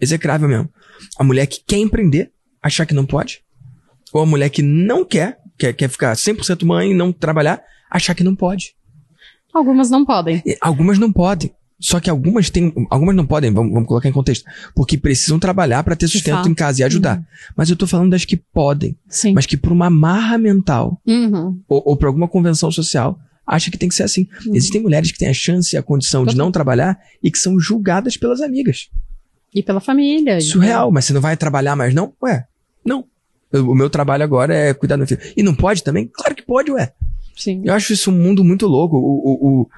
[0.00, 0.70] Execrável mesmo.
[1.18, 2.32] A mulher que quer empreender,
[2.62, 3.42] achar que não pode.
[4.12, 8.14] Ou a mulher que não quer, quer, quer ficar 100% mãe e não trabalhar, achar
[8.14, 8.74] que não pode.
[9.52, 10.42] Algumas não podem.
[10.60, 11.52] Algumas não podem.
[11.80, 15.82] Só que algumas têm, algumas não podem, vamos, vamos colocar em contexto, porque precisam trabalhar
[15.82, 17.16] para ter sustento em casa e ajudar.
[17.16, 17.24] Uhum.
[17.56, 19.32] Mas eu tô falando das que podem, Sim.
[19.32, 21.58] mas que por uma marra mental uhum.
[21.66, 24.28] ou, ou por alguma convenção social acha que tem que ser assim.
[24.46, 24.54] Uhum.
[24.54, 27.58] Existem mulheres que têm a chance e a condição de não trabalhar e que são
[27.58, 28.90] julgadas pelas amigas.
[29.54, 30.40] E pela família.
[30.40, 32.12] Surreal, mas você não vai trabalhar mais não?
[32.22, 32.44] Ué,
[32.84, 33.04] não.
[33.52, 35.20] o meu trabalho agora é cuidar do meu filho.
[35.36, 36.08] E não pode também?
[36.12, 36.92] Claro que pode, ué.
[37.36, 37.62] Sim.
[37.64, 38.96] Eu acho isso um mundo muito louco.
[38.96, 39.68] O, o, o,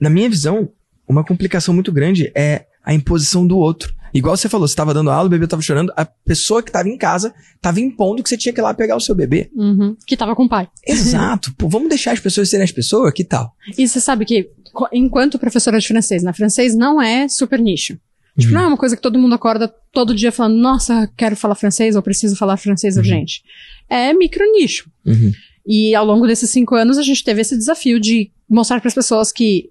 [0.00, 0.70] na minha visão,
[1.10, 3.92] uma complicação muito grande é a imposição do outro.
[4.12, 6.88] Igual você falou, você estava dando aula, o bebê estava chorando, a pessoa que estava
[6.88, 9.50] em casa estava impondo que você tinha que ir lá pegar o seu bebê.
[9.54, 10.68] Uhum, que estava com o pai.
[10.86, 11.54] Exato.
[11.58, 13.52] Pô, vamos deixar as pessoas serem as pessoas, que tal?
[13.76, 14.50] E você sabe que,
[14.92, 17.98] enquanto professora de francês, na francês não é super nicho.
[18.38, 18.58] Tipo, uhum.
[18.58, 21.94] não é uma coisa que todo mundo acorda todo dia falando, nossa, quero falar francês
[21.94, 23.02] ou preciso falar francês uhum.
[23.02, 23.42] urgente.
[23.88, 24.90] É micro nicho.
[25.04, 25.32] Uhum.
[25.66, 28.94] E ao longo desses cinco anos a gente teve esse desafio de mostrar para as
[28.94, 29.70] pessoas que,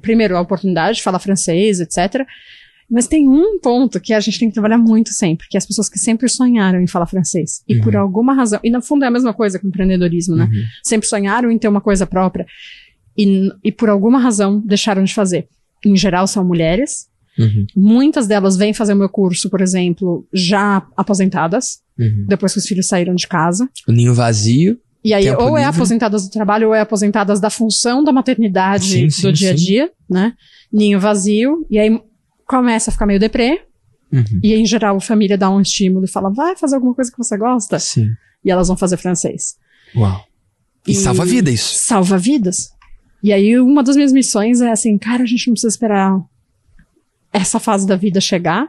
[0.00, 2.26] primeiro, a oportunidade de falar francês, etc.
[2.90, 5.64] Mas tem um ponto que a gente tem que trabalhar muito sempre, que é as
[5.64, 7.62] pessoas que sempre sonharam em falar francês.
[7.66, 7.80] E uhum.
[7.80, 10.44] por alguma razão, e no fundo é a mesma coisa com empreendedorismo, né?
[10.44, 10.62] Uhum.
[10.82, 12.46] Sempre sonharam em ter uma coisa própria.
[13.16, 15.48] E, e por alguma razão deixaram de fazer.
[15.84, 17.08] Em geral são mulheres.
[17.38, 17.66] Uhum.
[17.74, 22.26] Muitas delas vêm fazer o meu curso, por exemplo, já aposentadas, uhum.
[22.28, 23.70] depois que os filhos saíram de casa.
[23.88, 24.78] O ninho vazio.
[25.04, 28.84] E aí, Tempo ou é aposentadas do trabalho, ou é aposentadas da função da maternidade
[28.84, 30.34] sim, sim, do dia a dia, né?
[30.72, 31.66] Ninho vazio.
[31.68, 32.00] E aí
[32.46, 33.62] começa a ficar meio deprê.
[34.12, 34.40] Uhum.
[34.42, 37.18] E em geral a família dá um estímulo e fala, vai fazer alguma coisa que
[37.18, 37.78] você gosta.
[37.78, 38.10] Sim.
[38.44, 39.56] E elas vão fazer francês.
[39.96, 40.24] Uau.
[40.86, 41.78] E, e salva vidas isso.
[41.78, 42.72] Salva vidas.
[43.22, 46.20] E aí uma das minhas missões é assim, cara, a gente não precisa esperar
[47.32, 48.68] essa fase da vida chegar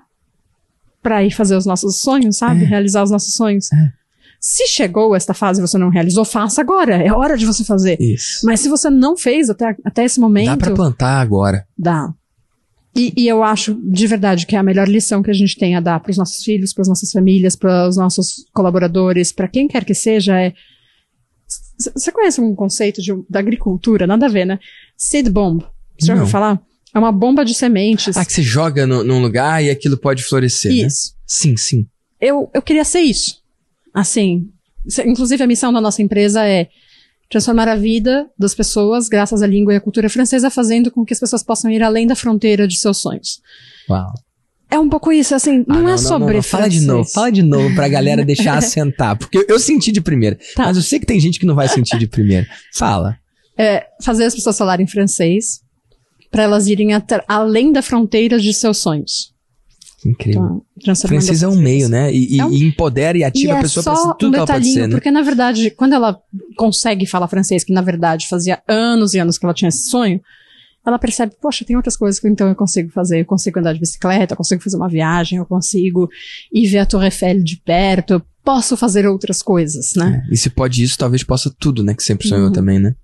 [1.01, 2.63] pra ir fazer os nossos sonhos, sabe?
[2.63, 2.67] É.
[2.67, 3.71] Realizar os nossos sonhos.
[3.71, 3.91] É.
[4.45, 7.01] Se chegou esta fase e você não realizou, faça agora.
[7.01, 7.95] É hora de você fazer.
[7.97, 8.45] Isso.
[8.45, 10.47] Mas se você não fez até, até esse momento.
[10.47, 11.65] Dá pra plantar agora.
[11.77, 12.13] Dá.
[12.93, 15.77] E, e eu acho, de verdade, que é a melhor lição que a gente tem
[15.77, 19.47] a dar para os nossos filhos, para as nossas famílias, para os nossos colaboradores, para
[19.47, 20.53] quem quer que seja, é.
[21.95, 24.05] Você conhece um conceito de, da agricultura?
[24.05, 24.59] Nada a ver, né?
[24.97, 25.63] Seed bomb.
[25.97, 26.61] Você já ouviu falar?
[26.93, 28.17] É uma bomba de sementes.
[28.17, 30.69] Ah, que você joga no, num lugar e aquilo pode florescer.
[30.69, 30.79] Né?
[30.79, 31.13] Isso.
[31.13, 31.19] Né?
[31.25, 31.87] Sim, sim.
[32.19, 33.42] Eu, eu queria ser isso.
[33.93, 34.49] Assim,
[35.05, 36.67] inclusive a missão da nossa empresa é
[37.29, 41.13] transformar a vida das pessoas graças à língua e à cultura francesa, fazendo com que
[41.13, 43.41] as pessoas possam ir além da fronteira de seus sonhos.
[43.89, 44.13] Uau.
[44.69, 47.07] É um pouco isso, assim, não, ah, não é sobre não, não, Fala de novo,
[47.07, 50.65] fala de novo pra galera deixar assentar, porque eu, eu, senti de primeira, tá.
[50.65, 52.47] mas eu sei que tem gente que não vai sentir de primeira.
[52.73, 53.17] Fala.
[53.55, 55.61] É, fazer as pessoas falarem francês
[56.31, 56.89] para elas irem
[57.27, 59.32] além da fronteira de seus sonhos.
[60.05, 60.65] Incrível.
[60.77, 62.13] Então, francês é um meio, né?
[62.13, 62.51] E, é um...
[62.51, 64.73] e, empodera e ativa e a é pessoa para ser tudo um que ela pode
[64.73, 64.95] ser, né?
[64.95, 66.19] Porque, na verdade, quando ela
[66.57, 70.19] consegue falar francês, que na verdade fazia anos e anos que ela tinha esse sonho,
[70.85, 73.21] ela percebe, poxa, tem outras coisas que então eu consigo fazer.
[73.21, 76.09] Eu consigo andar de bicicleta, eu consigo fazer uma viagem, eu consigo
[76.51, 80.23] ir ver a Torre Eiffel de perto, eu posso fazer outras coisas, né?
[80.29, 81.93] É, e se pode isso, talvez possa tudo, né?
[81.93, 82.51] Que sempre sonhou uhum.
[82.51, 82.95] também, né?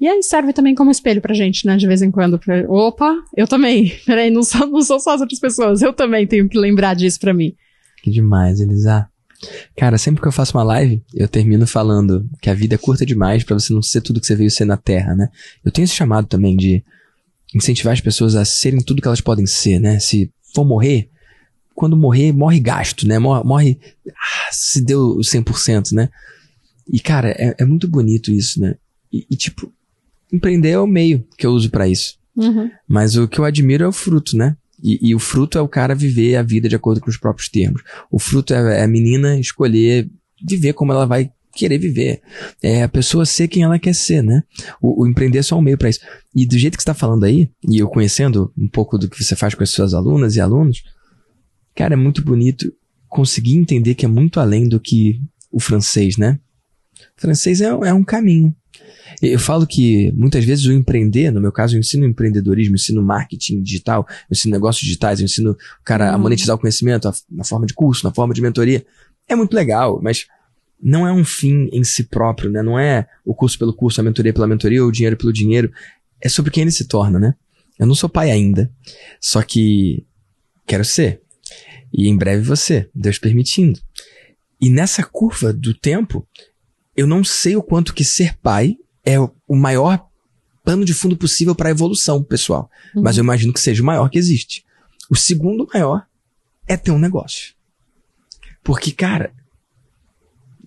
[0.00, 1.76] E aí serve também como espelho pra gente, né?
[1.76, 2.38] De vez em quando.
[2.38, 2.64] Pra...
[2.68, 3.92] Opa, eu também.
[4.04, 5.82] Peraí, não sou, não sou só as outras pessoas.
[5.82, 7.54] Eu também tenho que lembrar disso pra mim.
[8.02, 9.08] Que demais, Elisa.
[9.76, 13.04] Cara, sempre que eu faço uma live, eu termino falando que a vida é curta
[13.04, 15.28] demais para você não ser tudo que você veio ser na Terra, né?
[15.64, 16.82] Eu tenho esse chamado também de
[17.54, 19.98] incentivar as pessoas a serem tudo que elas podem ser, né?
[19.98, 21.10] Se for morrer,
[21.74, 23.18] quando morrer, morre gasto, né?
[23.18, 23.78] Morre,
[24.08, 26.08] ah, se deu 100%, né?
[26.90, 28.76] E, cara, é, é muito bonito isso, né?
[29.12, 29.72] E, e, tipo,
[30.32, 32.16] empreender é o meio que eu uso para isso.
[32.36, 32.70] Uhum.
[32.86, 34.56] Mas o que eu admiro é o fruto, né?
[34.82, 37.48] E, e, o fruto é o cara viver a vida de acordo com os próprios
[37.48, 37.82] termos.
[38.10, 40.08] O fruto é, é a menina escolher
[40.46, 42.20] viver como ela vai querer viver.
[42.62, 44.44] É a pessoa ser quem ela quer ser, né?
[44.80, 46.00] O, o empreender é só um meio para isso.
[46.34, 49.24] E do jeito que você tá falando aí, e eu conhecendo um pouco do que
[49.24, 50.84] você faz com as suas alunas e alunos,
[51.74, 52.70] cara, é muito bonito
[53.08, 56.38] conseguir entender que é muito além do que o francês, né?
[57.16, 58.54] O francês é, é um caminho.
[59.22, 63.02] Eu falo que muitas vezes o empreender, no meu caso, eu ensino empreendedorismo, eu ensino
[63.02, 66.22] marketing digital, eu ensino negócios digitais, eu ensino o cara a uhum.
[66.22, 68.84] monetizar o conhecimento, a, na forma de curso, na forma de mentoria.
[69.28, 70.26] É muito legal, mas
[70.80, 72.62] não é um fim em si próprio, né?
[72.62, 75.72] Não é o curso pelo curso, a mentoria pela mentoria ou o dinheiro pelo dinheiro.
[76.20, 77.34] É sobre quem ele se torna, né?
[77.78, 78.70] Eu não sou pai ainda,
[79.20, 80.04] só que
[80.66, 81.20] quero ser.
[81.92, 83.80] E em breve você, Deus permitindo.
[84.60, 86.26] E nessa curva do tempo,
[86.96, 90.06] eu não sei o quanto que ser pai é o maior
[90.64, 92.70] pano de fundo possível para a evolução pessoal.
[92.94, 93.02] Uhum.
[93.02, 94.64] Mas eu imagino que seja o maior que existe.
[95.08, 96.04] O segundo maior
[96.66, 97.54] é ter um negócio.
[98.64, 99.32] Porque, cara,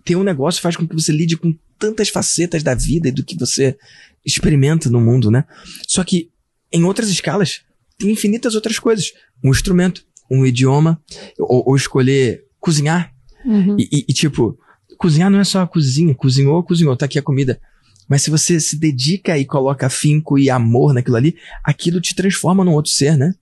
[0.06, 3.24] ter um negócio faz com que você lide com tantas facetas da vida e do
[3.24, 3.78] que você
[4.26, 5.46] experimenta no mundo, né?
[5.88, 6.32] Só que
[6.72, 7.62] em outras escalas
[7.98, 9.12] tem infinitas outras coisas.
[9.44, 11.02] Um instrumento, um idioma,
[11.38, 13.14] ou, ou escolher cozinhar.
[13.44, 13.76] Uhum.
[13.78, 14.58] E, e, e, tipo,
[15.00, 17.60] cozinhar não é só a cozinha, cozinhou, cozinhou, tá aqui a comida.
[18.08, 22.66] Mas se você se dedica e coloca afinco e amor naquilo ali, aquilo te transforma
[22.66, 23.34] num outro ser, né?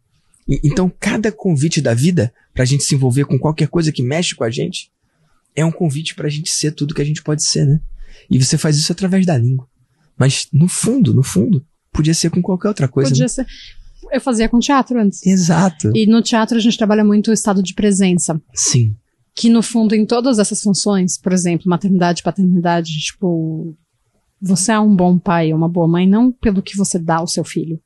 [0.48, 4.36] E, então, cada convite da vida, pra gente se envolver com qualquer coisa que mexe
[4.36, 4.92] com a gente,
[5.56, 7.82] é um convite pra gente ser tudo que a gente pode ser, né?
[8.30, 9.68] E você faz isso através da língua.
[10.16, 13.10] Mas, no fundo, no fundo, podia ser com qualquer outra coisa.
[13.10, 13.30] Podia né?
[13.30, 13.48] ser.
[14.12, 15.26] Eu fazia com teatro antes.
[15.26, 15.92] Exato.
[15.96, 18.40] E no teatro a gente trabalha muito o estado de presença.
[18.54, 18.96] Sim.
[19.38, 23.78] Que no fundo, em todas essas funções, por exemplo, maternidade, paternidade, tipo,
[24.42, 27.44] você é um bom pai, uma boa mãe, não pelo que você dá ao seu
[27.44, 27.80] filho,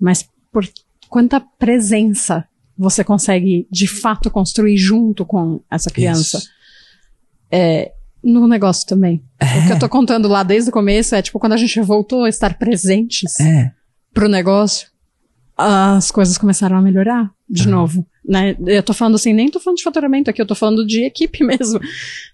[0.00, 0.66] mas por
[1.08, 6.42] quanta presença você consegue de fato construir junto com essa criança.
[7.50, 9.22] É, no negócio também.
[9.38, 9.44] É.
[9.58, 12.24] O que eu tô contando lá desde o começo é tipo quando a gente voltou
[12.24, 13.72] a estar presentes é.
[14.14, 14.88] pro negócio,
[15.62, 17.70] as coisas começaram a melhorar de uhum.
[17.70, 18.06] novo.
[18.26, 18.56] Né?
[18.66, 21.42] Eu tô falando assim, nem tô falando de faturamento aqui, eu tô falando de equipe
[21.44, 21.80] mesmo,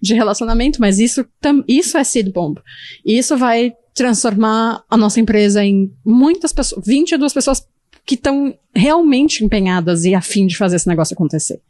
[0.01, 1.25] de relacionamento, mas isso,
[1.67, 2.59] isso é seed bomb.
[3.05, 7.67] Isso vai transformar a nossa empresa em muitas pessoas, 22 pessoas
[8.05, 11.61] que estão realmente empenhadas e afim de fazer esse negócio acontecer.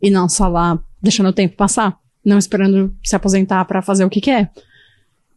[0.00, 4.10] E não só lá deixando o tempo passar, não esperando se aposentar para fazer o
[4.10, 4.50] que quer.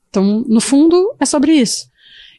[0.09, 1.88] Então, no fundo, é sobre isso.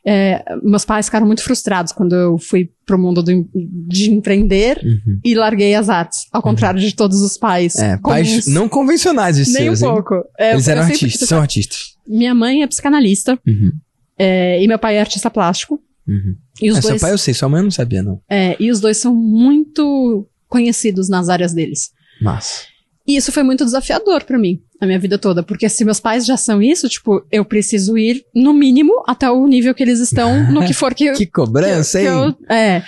[0.04, 5.20] É, meus pais ficaram muito frustrados quando eu fui pro mundo do, de empreender uhum.
[5.22, 6.26] e larguei as artes.
[6.32, 6.86] Ao contrário uhum.
[6.86, 7.76] de todos os pais.
[7.76, 10.14] É, pais não convencionais de Nem seus, um pouco.
[10.38, 11.96] É, Eles eram artistas, são artistas.
[12.08, 13.38] Minha mãe é psicanalista.
[13.46, 13.72] Uhum.
[14.18, 15.80] É, e meu pai é artista plástico.
[16.08, 16.34] Uhum.
[16.62, 18.20] E os é, dois, seu pai eu sei, sua mãe eu não sabia, não.
[18.28, 21.90] É, e os dois são muito conhecidos nas áreas deles.
[22.20, 22.66] Mas.
[23.06, 25.43] E isso foi muito desafiador para mim a minha vida toda.
[25.43, 29.47] Porque se meus pais já são isso, tipo, eu preciso ir, no mínimo, até o
[29.47, 31.12] nível que eles estão, no que for que.
[31.14, 32.37] que cobrança, que, que hein?
[32.49, 32.83] Eu, é.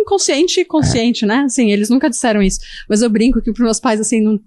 [0.00, 1.28] Inconsciente e consciente, é.
[1.28, 1.44] né?
[1.46, 2.58] Assim, eles nunca disseram isso.
[2.88, 4.40] Mas eu brinco que pros meus pais, assim, não,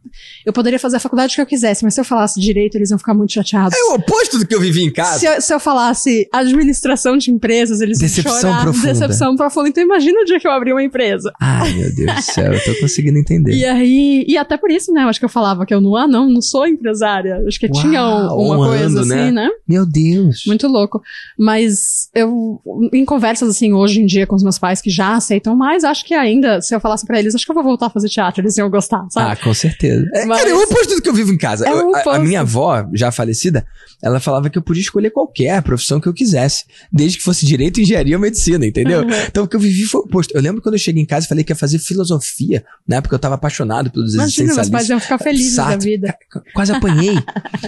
[0.45, 2.99] eu poderia fazer a faculdade que eu quisesse, mas se eu falasse direito, eles iam
[2.99, 3.77] ficar muito chateados.
[3.77, 5.19] É o oposto do que eu vivi em casa.
[5.19, 8.63] Se eu, se eu falasse administração de empresas, eles Decepção iam chorar.
[8.63, 8.87] Profunda.
[8.87, 9.69] Decepção profunda.
[9.69, 11.31] Então imagina o dia que eu abri uma empresa.
[11.39, 13.53] Ai, meu Deus do céu, eu tô conseguindo entender.
[13.59, 15.03] E aí, e até por isso, né?
[15.03, 17.43] Eu acho que eu falava que eu não, ah, não, não sou empresária.
[17.47, 19.31] Acho que Uau, tinha uma um coisa ano, assim, né?
[19.31, 19.49] né?
[19.67, 20.43] Meu Deus.
[20.45, 21.01] Muito louco.
[21.37, 22.61] Mas eu,
[22.93, 26.05] em conversas assim, hoje em dia com os meus pais que já aceitam mais, acho
[26.05, 28.41] que ainda, se eu falasse pra eles, acho que eu vou voltar a fazer teatro,
[28.41, 29.31] eles iam gostar, sabe?
[29.31, 30.05] Ah, com certeza.
[30.13, 30.39] É, Mas...
[30.39, 31.67] Cara, é o oposto do que eu vivo em casa.
[31.67, 33.65] É eu, a, a, minha avó, já falecida,
[34.01, 37.79] ela falava que eu podia escolher qualquer profissão que eu quisesse, desde que fosse direito,
[37.81, 39.01] engenharia ou medicina, entendeu?
[39.01, 39.09] Uhum.
[39.27, 40.35] Então o que eu vivi foi o oposto.
[40.35, 43.01] Eu lembro quando eu cheguei em casa e falei que ia fazer filosofia, né?
[43.01, 44.69] Porque eu tava apaixonado pelos Imagina, existencialistas.
[44.69, 46.17] meus pais iam ficar felizes Sato, da vida.
[46.53, 47.15] Quase apanhei.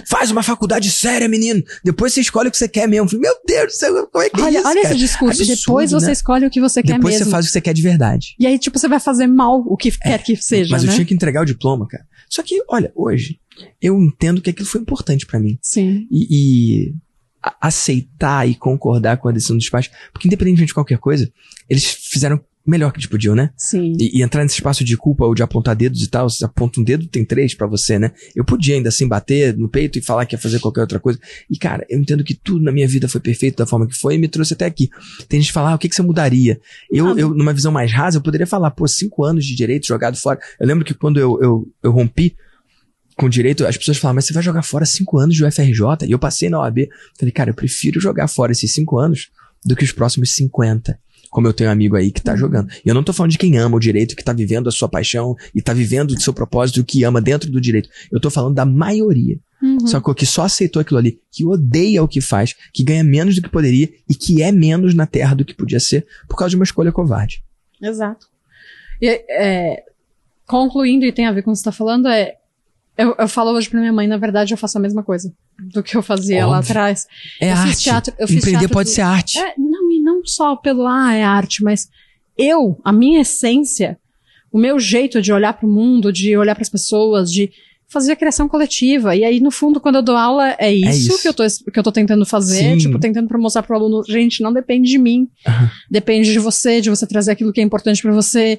[0.06, 1.62] Faz uma faculdade séria, menino.
[1.84, 3.08] Depois você escolhe o que você quer mesmo.
[3.08, 4.94] Falei, Meu Deus do céu, como é que é olha, é isso, Olha cara?
[4.94, 5.42] esse discurso.
[5.42, 6.12] Absurdo, Depois você né?
[6.12, 7.24] escolhe o que você quer Depois mesmo.
[7.26, 8.34] você faz o que você quer de verdade.
[8.38, 10.90] E aí, tipo, você vai fazer mal o que é, quer que seja, Mas né?
[10.90, 12.04] eu tinha que entregar o diploma, cara.
[12.28, 13.38] Só que, olha, hoje,
[13.80, 15.58] eu entendo que aquilo foi importante para mim.
[15.60, 16.06] Sim.
[16.10, 16.94] E, e
[17.60, 21.30] aceitar e concordar com a decisão dos pais, porque independente de qualquer coisa,
[21.68, 23.50] eles fizeram melhor que eles podiam, né?
[23.56, 23.96] Sim.
[23.98, 26.80] E, e, entrar nesse espaço de culpa ou de apontar dedos e tal, você aponta
[26.80, 28.12] um dedo, tem três para você, né?
[28.34, 31.18] Eu podia ainda assim bater no peito e falar que ia fazer qualquer outra coisa.
[31.50, 34.14] E cara, eu entendo que tudo na minha vida foi perfeito da forma que foi
[34.14, 34.88] e me trouxe até aqui.
[35.28, 36.60] Tem gente que fala, ah, o que, que você mudaria?
[36.90, 39.86] Eu, ah, eu, numa visão mais rasa, eu poderia falar, pô, cinco anos de direito
[39.86, 40.38] jogado fora.
[40.60, 42.36] Eu lembro que quando eu, eu, eu rompi
[43.16, 46.06] com direito, as pessoas falavam, mas você vai jogar fora cinco anos de UFRJ?
[46.06, 46.88] E eu passei na OAB.
[47.18, 49.30] Falei, cara, eu prefiro jogar fora esses cinco anos
[49.64, 50.98] do que os próximos 50
[51.32, 52.38] como eu tenho um amigo aí que tá uhum.
[52.38, 52.70] jogando.
[52.84, 54.86] E eu não tô falando de quem ama o direito, que tá vivendo a sua
[54.86, 57.88] paixão e tá vivendo o seu propósito, que ama dentro do direito.
[58.12, 59.38] Eu tô falando da maioria.
[59.62, 59.86] Uhum.
[59.86, 63.40] Só que só aceitou aquilo ali, que odeia o que faz, que ganha menos do
[63.40, 66.56] que poderia e que é menos na terra do que podia ser por causa de
[66.56, 67.42] uma escolha covarde.
[67.80, 68.26] Exato.
[69.00, 69.84] E, é,
[70.46, 72.36] concluindo, e tem a ver com o que você tá falando, é
[72.96, 75.82] eu, eu falo hoje pra minha mãe, na verdade, eu faço a mesma coisa do
[75.82, 76.50] que eu fazia Óbvio.
[76.50, 77.06] lá atrás.
[77.40, 77.82] É eu arte.
[77.82, 79.38] Teatro, eu Empreender pode ser arte.
[79.38, 79.54] É,
[80.02, 81.88] não, só pelo, ah, é arte, mas
[82.36, 83.98] eu, a minha essência,
[84.50, 87.50] o meu jeito de olhar para o mundo, de olhar para as pessoas, de
[87.92, 89.14] fazia criação coletiva.
[89.14, 91.22] E aí, no fundo, quando eu dou aula, é isso, é isso.
[91.22, 92.78] Que, eu tô, que eu tô tentando fazer, Sim.
[92.78, 95.28] tipo, tentando pra mostrar pro aluno, gente, não depende de mim.
[95.46, 95.68] Uhum.
[95.90, 98.58] Depende de você, de você trazer aquilo que é importante para você.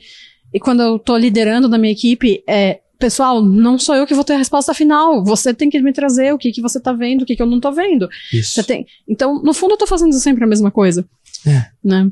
[0.53, 4.23] E quando eu tô liderando na minha equipe, é, pessoal, não sou eu que vou
[4.23, 5.23] ter a resposta final.
[5.25, 7.47] Você tem que me trazer o que, que você tá vendo, o que, que eu
[7.47, 8.07] não tô vendo.
[8.31, 8.63] Isso.
[8.63, 8.85] Tem...
[9.07, 11.05] Então, no fundo, eu tô fazendo sempre a mesma coisa.
[11.45, 11.65] É.
[11.83, 12.11] Né?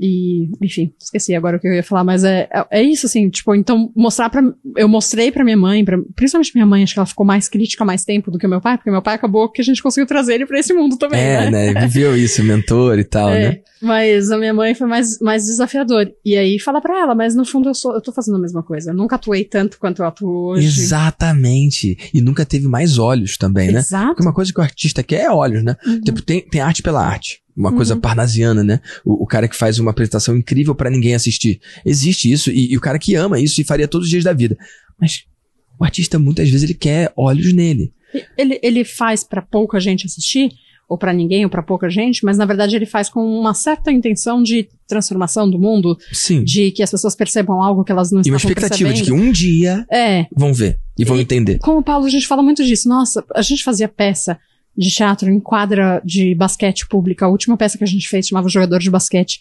[0.00, 3.28] E, enfim, esqueci agora o que eu ia falar, mas é, é, é isso, assim,
[3.30, 4.42] tipo, então mostrar pra.
[4.76, 7.84] Eu mostrei pra minha mãe, pra, principalmente minha mãe, acho que ela ficou mais crítica
[7.84, 10.06] mais tempo do que o meu pai, porque meu pai acabou que a gente conseguiu
[10.06, 11.20] trazer ele pra esse mundo também.
[11.20, 11.72] É, né?
[11.72, 11.80] né?
[11.86, 13.60] Viveu isso, mentor e tal, é, né?
[13.80, 16.10] Mas a minha mãe foi mais, mais desafiador.
[16.24, 18.62] E aí fala pra ela, mas no fundo eu, sou, eu tô fazendo a mesma
[18.62, 18.90] coisa.
[18.90, 20.66] Eu nunca atuei tanto quanto eu atuo hoje.
[20.66, 21.96] Exatamente.
[22.12, 23.78] E nunca teve mais olhos também, né?
[23.78, 24.08] Exato.
[24.08, 25.76] Porque uma coisa que o artista quer é olhos, né?
[25.86, 26.00] Uhum.
[26.00, 27.76] Tipo, tem, tem arte pela arte uma uhum.
[27.76, 28.80] coisa parnasiana, né?
[29.04, 31.60] O, o, cara que faz uma apresentação incrível para ninguém assistir.
[31.84, 34.32] Existe isso, e, e, o cara que ama isso e faria todos os dias da
[34.32, 34.58] vida.
[35.00, 35.24] Mas
[35.78, 37.92] o artista, muitas vezes, ele quer olhos nele.
[38.36, 40.50] Ele, ele faz para pouca gente assistir,
[40.88, 43.90] ou para ninguém, ou para pouca gente, mas na verdade ele faz com uma certa
[43.90, 45.98] intenção de transformação do mundo.
[46.12, 46.44] Sim.
[46.44, 49.16] De que as pessoas percebam algo que elas não estão E uma expectativa percebendo.
[49.16, 50.26] de que um dia é.
[50.34, 51.58] vão ver e vão e, entender.
[51.58, 52.88] Com o Paulo, a gente fala muito disso.
[52.88, 54.38] Nossa, a gente fazia peça
[54.76, 57.26] de teatro em quadra de basquete pública.
[57.26, 59.40] A última peça que a gente fez chamava Jogador de Basquete.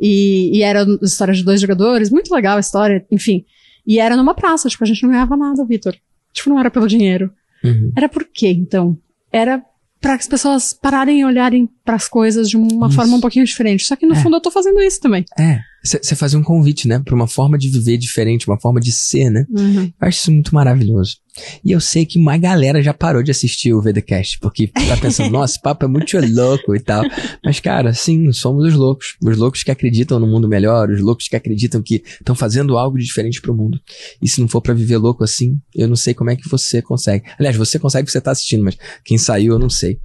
[0.00, 3.44] E, e era história de dois jogadores, muito legal a história, enfim.
[3.86, 5.94] E era numa praça, tipo, a gente não ganhava nada, Vitor.
[6.32, 7.30] Tipo, não era pelo dinheiro.
[7.62, 7.92] Uhum.
[7.96, 8.98] Era por quê, então?
[9.30, 9.62] Era
[10.00, 12.96] para as pessoas pararem e olharem para as coisas de uma isso.
[12.96, 13.86] forma um pouquinho diferente.
[13.86, 14.22] Só que no é.
[14.22, 15.24] fundo eu tô fazendo isso também.
[15.38, 15.60] É.
[15.82, 17.00] Você fazia um convite, né?
[17.02, 19.46] Pra uma forma de viver diferente, uma forma de ser, né?
[19.50, 19.84] Uhum.
[19.84, 21.16] Eu acho isso muito maravilhoso.
[21.64, 25.30] E eu sei que uma galera já parou de assistir o VDCast, porque tá pensando,
[25.32, 27.02] nossa, papo é muito louco e tal.
[27.44, 29.16] Mas, cara, sim, somos os loucos.
[29.22, 32.98] Os loucos que acreditam no mundo melhor, os loucos que acreditam que estão fazendo algo
[32.98, 33.80] de diferente pro mundo.
[34.22, 36.80] E se não for para viver louco assim, eu não sei como é que você
[36.80, 37.24] consegue.
[37.38, 39.98] Aliás, você consegue porque você tá assistindo, mas quem saiu, eu não sei.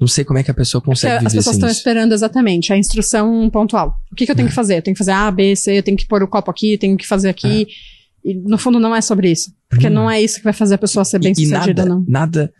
[0.00, 2.76] Não sei como é que a pessoa consegue viver As pessoas estão esperando exatamente a
[2.76, 3.94] instrução pontual.
[4.10, 4.48] O que, que eu tenho é.
[4.48, 4.78] que fazer?
[4.78, 6.78] Eu tenho que fazer A, B, C, eu tenho que pôr o copo aqui, eu
[6.78, 7.62] tenho que fazer aqui.
[7.62, 8.02] É.
[8.24, 9.52] E no fundo não é sobre isso.
[9.72, 9.90] Porque hum.
[9.90, 12.04] não é isso que vai fazer a pessoa ser bem sucedida, não.
[12.06, 12.52] Nada.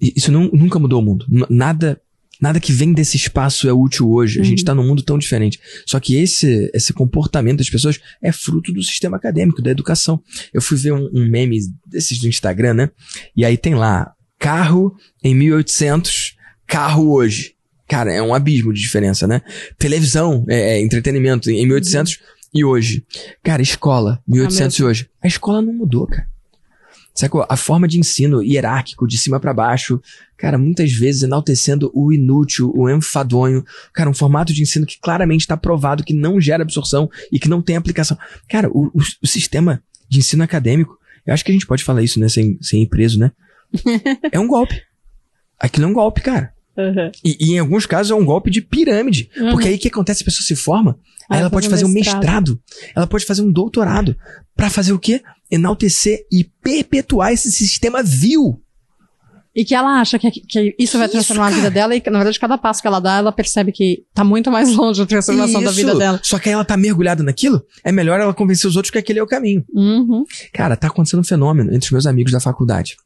[0.00, 1.26] Isso não, nunca mudou o mundo.
[1.50, 2.00] Nada.
[2.40, 4.38] Nada que vem desse espaço é útil hoje.
[4.38, 4.42] Uhum.
[4.42, 5.60] A gente está num mundo tão diferente.
[5.84, 10.18] Só que esse, esse comportamento das pessoas é fruto do sistema acadêmico, da educação.
[10.50, 12.90] Eu fui ver um, um meme desses do Instagram, né?
[13.36, 16.36] E aí tem lá, carro em 1800,
[16.66, 17.52] carro hoje.
[17.86, 19.42] Cara, é um abismo de diferença, né?
[19.78, 22.20] Televisão, é, é entretenimento em 1800 uhum.
[22.52, 23.04] E hoje.
[23.42, 25.10] Cara, escola, 1800 ah, e hoje.
[25.22, 26.28] A escola não mudou, cara.
[27.14, 30.00] Sabe a forma de ensino hierárquico, de cima para baixo,
[30.38, 33.64] cara, muitas vezes enaltecendo o inútil, o enfadonho.
[33.92, 37.48] Cara, um formato de ensino que claramente está provado que não gera absorção e que
[37.48, 38.16] não tem aplicação.
[38.48, 42.02] Cara, o, o, o sistema de ensino acadêmico, eu acho que a gente pode falar
[42.02, 43.32] isso, né, sem, sem ir preso, né?
[44.32, 44.80] é um golpe.
[45.58, 46.54] Aquilo é um golpe, cara.
[46.88, 47.10] Uhum.
[47.24, 49.30] E, e, em alguns casos é um golpe de pirâmide.
[49.36, 49.50] Uhum.
[49.50, 50.22] Porque aí o que acontece?
[50.22, 52.20] A pessoa se forma, aí, ela pode fazer um mestrado.
[52.20, 52.60] mestrado,
[52.94, 54.16] ela pode fazer um doutorado.
[54.56, 55.22] para fazer o quê?
[55.50, 58.60] Enaltecer e perpetuar esse sistema vil.
[59.54, 62.38] E que ela acha que, que isso vai transformar a vida dela, e na verdade,
[62.38, 65.70] cada passo que ela dá, ela percebe que tá muito mais longe da transformação isso.
[65.70, 66.20] da vida dela.
[66.22, 69.18] Só que aí ela tá mergulhada naquilo, é melhor ela convencer os outros que aquele
[69.18, 69.64] é o caminho.
[69.74, 70.24] Uhum.
[70.52, 72.96] Cara, tá acontecendo um fenômeno entre os meus amigos da faculdade.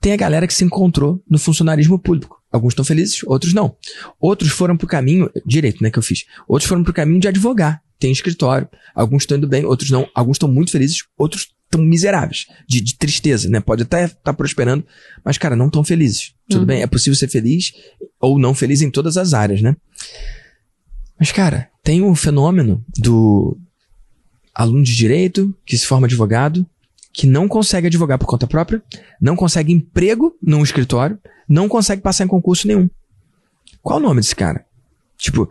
[0.00, 2.41] Tem a galera que se encontrou no funcionarismo público.
[2.52, 3.74] Alguns estão felizes, outros não.
[4.20, 6.26] Outros foram pro caminho, direito, né, que eu fiz.
[6.46, 7.82] Outros foram pro caminho de advogar.
[7.98, 8.68] Tem escritório.
[8.94, 10.06] Alguns estão indo bem, outros não.
[10.14, 12.46] Alguns estão muito felizes, outros estão miseráveis.
[12.68, 13.60] De, de, tristeza, né?
[13.60, 14.84] Pode até estar tá prosperando,
[15.24, 16.34] mas, cara, não estão felizes.
[16.48, 16.66] Tudo uhum.
[16.66, 17.72] bem, é possível ser feliz
[18.20, 19.74] ou não feliz em todas as áreas, né?
[21.18, 23.56] Mas, cara, tem o fenômeno do
[24.54, 26.66] aluno de direito que se forma advogado,
[27.12, 28.82] que não consegue advogar por conta própria,
[29.20, 32.88] não consegue emprego num escritório, não consegue passar em concurso nenhum.
[33.82, 34.64] Qual o nome desse cara?
[35.18, 35.50] Tipo,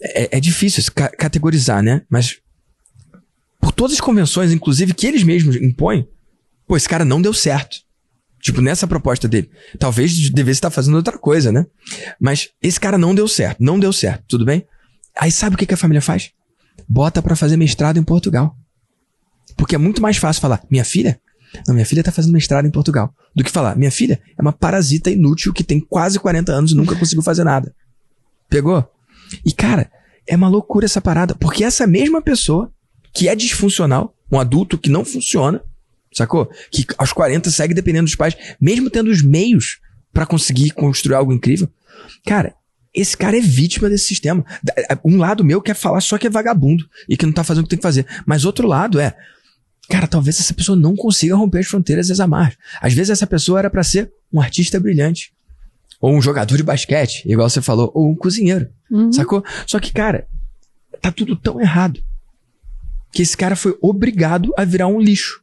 [0.00, 2.02] é, é difícil ca categorizar, né?
[2.08, 2.38] Mas
[3.60, 6.08] por todas as convenções, inclusive que eles mesmos impõem,
[6.66, 7.78] pô, esse cara não deu certo.
[8.40, 9.50] Tipo, nessa proposta dele.
[9.78, 11.64] Talvez devesse estar fazendo outra coisa, né?
[12.20, 14.66] Mas esse cara não deu certo, não deu certo, tudo bem?
[15.18, 16.32] Aí sabe o que, que a família faz?
[16.86, 18.54] Bota para fazer mestrado em Portugal.
[19.56, 21.20] Porque é muito mais fácil falar, minha filha?
[21.66, 23.14] Não, minha filha tá fazendo mestrado em Portugal.
[23.34, 26.74] Do que falar, minha filha é uma parasita inútil que tem quase 40 anos e
[26.74, 27.74] nunca conseguiu fazer nada.
[28.48, 28.88] Pegou?
[29.44, 29.90] E cara,
[30.26, 31.34] é uma loucura essa parada.
[31.34, 32.72] Porque essa mesma pessoa,
[33.12, 35.62] que é disfuncional, um adulto que não funciona,
[36.12, 36.50] sacou?
[36.70, 39.80] Que aos 40 segue dependendo dos pais, mesmo tendo os meios
[40.12, 41.68] para conseguir construir algo incrível.
[42.24, 42.54] Cara,
[42.94, 44.44] esse cara é vítima desse sistema.
[45.04, 47.66] Um lado meu quer falar só que é vagabundo e que não tá fazendo o
[47.66, 48.06] que tem que fazer.
[48.24, 49.16] Mas outro lado é,
[49.88, 52.56] Cara, talvez essa pessoa não consiga romper as fronteiras e as amarras.
[52.80, 55.32] Às vezes essa pessoa era para ser um artista brilhante.
[56.00, 58.68] Ou um jogador de basquete, igual você falou, ou um cozinheiro.
[58.90, 59.12] Uhum.
[59.12, 59.44] Sacou?
[59.66, 60.26] Só que, cara,
[61.00, 62.02] tá tudo tão errado.
[63.12, 65.42] Que esse cara foi obrigado a virar um lixo.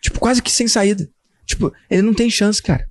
[0.00, 1.08] Tipo, quase que sem saída.
[1.46, 2.88] Tipo, ele não tem chance, cara.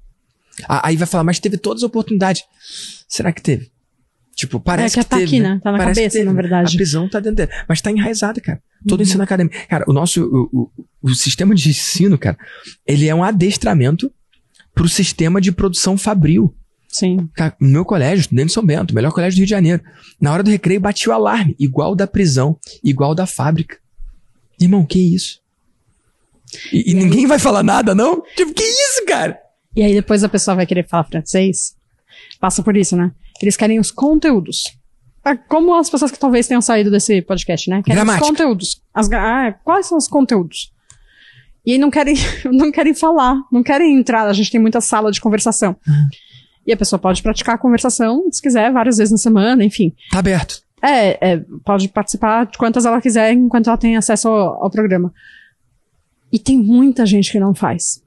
[0.68, 2.44] Aí vai falar, mas teve todas as oportunidades.
[3.08, 3.73] Será que teve?
[4.36, 5.60] Tipo, parece é que, que tá teve, aqui, né?
[5.64, 6.74] Tá na parece cabeça, teve, na verdade.
[6.74, 7.52] A prisão tá dentro dele.
[7.68, 8.62] Mas tá enraizada, cara.
[8.88, 9.06] Todo uhum.
[9.06, 9.56] ensino acadêmico.
[9.68, 10.72] Cara, o nosso, o, o,
[11.02, 12.38] o, sistema de ensino, cara,
[12.86, 14.12] ele é um adestramento
[14.74, 16.54] pro sistema de produção fabril.
[16.90, 17.28] Sim.
[17.60, 19.82] no meu colégio, dentro de São Bento, melhor colégio do Rio de Janeiro.
[20.22, 23.78] Na hora do recreio batia o alarme, igual da prisão, igual da fábrica.
[24.60, 25.42] Irmão, que isso?
[26.72, 28.22] E, e ninguém vai falar nada, não?
[28.36, 29.40] Tipo, que isso, cara?
[29.76, 31.76] E aí depois a pessoa vai querer falar francês.
[32.40, 33.12] Passa por isso, né?
[33.42, 34.64] Eles querem os conteúdos.
[35.26, 37.82] É como as pessoas que talvez tenham saído desse podcast, né?
[37.82, 38.26] Querem Gramática.
[38.26, 38.82] os conteúdos.
[38.94, 40.74] As, ah, quais são os conteúdos?
[41.66, 42.16] E não querem,
[42.52, 44.28] não querem falar, não querem entrar.
[44.28, 45.78] A gente tem muita sala de conversação.
[45.88, 46.08] Uhum.
[46.68, 49.94] E a pessoa pode praticar a conversação, se quiser, várias vezes na semana, enfim.
[50.12, 50.62] Tá aberto.
[50.82, 55.14] É, é pode participar de quantas ela quiser, enquanto ela tem acesso ao, ao programa.
[56.32, 58.03] E tem muita gente que não faz.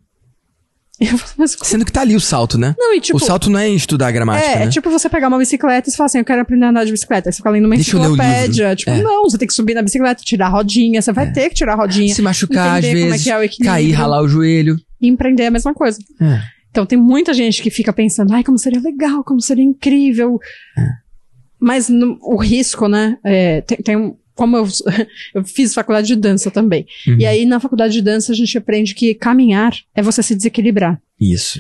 [1.63, 2.75] Sendo que tá ali o salto, né?
[2.79, 4.65] Não, e tipo, o salto não é em estudar a gramática, é, né?
[4.65, 6.93] É tipo você pegar uma bicicleta e falar assim, eu quero aprender a andar de
[6.93, 7.29] bicicleta.
[7.29, 8.75] Aí você fica lendo uma Deixa enciclopédia.
[8.75, 9.03] Tipo, é.
[9.03, 11.03] não, você tem que subir na bicicleta, tirar a rodinha.
[11.03, 11.31] Você vai é.
[11.31, 12.15] ter que tirar a rodinha.
[12.15, 14.77] Se machucar às é vezes, é cair, ralar o joelho.
[15.01, 15.99] E empreender é a mesma coisa.
[16.21, 16.41] É.
[16.71, 20.39] Então tem muita gente que fica pensando, ai, como seria legal, como seria incrível.
[20.79, 20.83] É.
[21.61, 23.19] Mas no, o risco, né?
[23.23, 24.69] É, tem, tem um, como eu,
[25.35, 26.87] eu, fiz faculdade de dança também.
[27.09, 27.17] Uhum.
[27.19, 31.01] E aí, na faculdade de dança, a gente aprende que caminhar é você se desequilibrar.
[31.19, 31.59] Isso.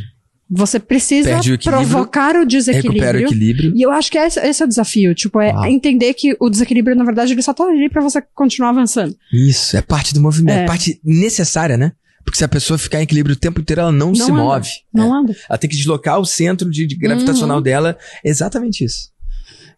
[0.48, 3.02] Você precisa o provocar o desequilíbrio.
[3.02, 3.72] Recupera o equilíbrio.
[3.74, 5.12] E eu acho que esse, esse é o desafio.
[5.12, 8.68] Tipo, é entender que o desequilíbrio, na verdade, ele só tá ali pra você continuar
[8.68, 9.16] avançando.
[9.32, 10.66] Isso, é parte do movimento, é.
[10.66, 11.90] parte necessária, né?
[12.24, 14.34] Porque se a pessoa ficar em equilíbrio o tempo inteiro, ela não, não se anda.
[14.34, 14.68] move.
[14.92, 15.18] Não é.
[15.20, 15.36] anda.
[15.48, 17.62] Ela tem que deslocar o centro de, de gravitacional uhum.
[17.62, 17.98] dela.
[18.24, 19.10] Exatamente isso.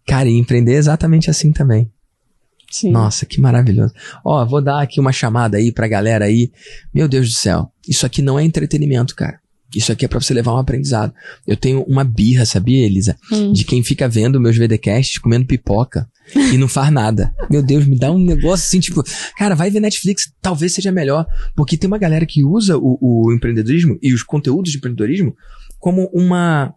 [0.07, 1.91] Cara, e empreender é exatamente assim também.
[2.71, 2.91] Sim.
[2.91, 3.95] Nossa, que maravilhoso.
[4.25, 6.51] Ó, vou dar aqui uma chamada aí pra galera aí.
[6.93, 7.73] Meu Deus do céu.
[7.89, 9.41] Isso aqui não é entretenimento, cara.
[9.75, 11.13] Isso aqui é pra você levar um aprendizado.
[11.47, 13.17] Eu tenho uma birra, sabia, Elisa?
[13.31, 13.53] Hum.
[13.53, 17.35] De quem fica vendo meus VDcasts comendo pipoca e não faz nada.
[17.51, 19.03] Meu Deus, me dá um negócio assim, tipo,
[19.37, 21.27] cara, vai ver Netflix, talvez seja melhor.
[21.55, 25.37] Porque tem uma galera que usa o, o empreendedorismo e os conteúdos de empreendedorismo
[25.79, 26.75] como uma.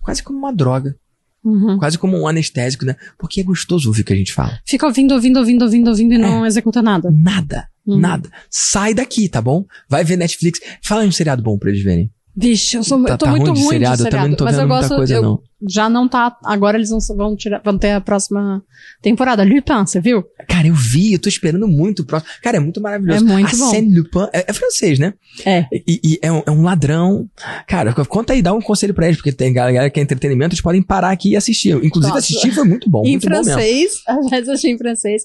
[0.00, 0.96] quase como uma droga.
[1.44, 1.78] Uhum.
[1.78, 2.96] Quase como um anestésico, né?
[3.18, 4.58] Porque é gostoso ouvir o que a gente fala.
[4.66, 6.18] Fica ouvindo, ouvindo, ouvindo, ouvindo, ouvindo e é.
[6.18, 7.10] não executa nada.
[7.10, 7.68] Nada.
[7.86, 7.98] Uhum.
[7.98, 8.28] Nada.
[8.50, 9.64] Sai daqui, tá bom?
[9.88, 10.60] Vai ver Netflix.
[10.82, 12.10] Fala um seriado bom pra eles verem.
[12.40, 14.06] Vixe, eu, sou, tá, eu tô tá muito ruim de seriado, de seriado.
[14.06, 15.42] Eu também não tô mas vendo eu gosto, muita coisa, eu, não.
[15.68, 16.36] Já não tá.
[16.44, 18.62] Agora eles vão, vão, tirar, vão ter a próxima
[19.02, 19.42] temporada.
[19.42, 20.24] Lupin, você viu?
[20.48, 22.30] Cara, eu vi, eu tô esperando muito o próximo.
[22.40, 23.24] Cara, é muito maravilhoso.
[23.24, 23.98] É muito Arsène bom.
[23.98, 25.14] Lupin é, é, francês, né?
[25.44, 25.66] É.
[25.72, 27.28] E, e é, um, é, um, ladrão.
[27.66, 30.62] Cara, conta aí, dá um conselho pra eles, porque tem galera que é entretenimento, eles
[30.62, 31.74] podem parar aqui e assistir.
[31.84, 32.18] Inclusive, Nossa.
[32.18, 33.02] assistir foi muito bom.
[33.04, 35.24] em muito francês, às vezes achei em francês.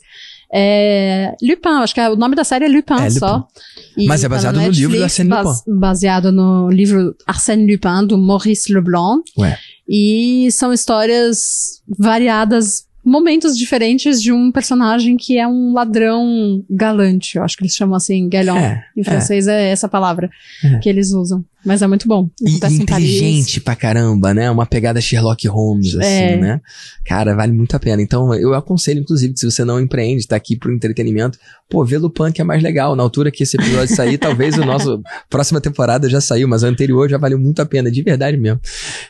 [0.55, 3.47] É, Lupin, acho que é, o nome da série é Lupin, é, só.
[3.97, 5.79] E Mas é baseado tá no, Netflix, livro do Arsène Lupin.
[5.79, 9.23] Baseado no livro Arsène Lupin, do Maurice Leblanc.
[9.37, 9.57] Ué.
[9.89, 17.37] E são histórias variadas momentos diferentes de um personagem que é um ladrão galante.
[17.37, 18.57] Eu acho que eles chamam assim, galon.
[18.57, 19.03] É, em é.
[19.03, 19.63] francês é.
[19.63, 20.29] é essa palavra
[20.63, 20.79] é.
[20.79, 21.43] que eles usam.
[21.65, 22.29] Mas é muito bom.
[22.41, 24.51] E inteligente pra caramba, né?
[24.51, 26.37] Uma pegada Sherlock Holmes, assim, é.
[26.37, 26.61] né?
[27.05, 28.01] Cara, vale muito a pena.
[28.01, 31.39] Então, eu aconselho, inclusive, que se você não empreende, tá aqui pro entretenimento,
[31.69, 32.97] pô, vê Lupin que é mais legal.
[32.97, 36.67] Na altura que esse episódio sair, talvez o nosso próxima temporada já saiu, mas a
[36.67, 38.59] anterior já valeu muito a pena, de verdade mesmo.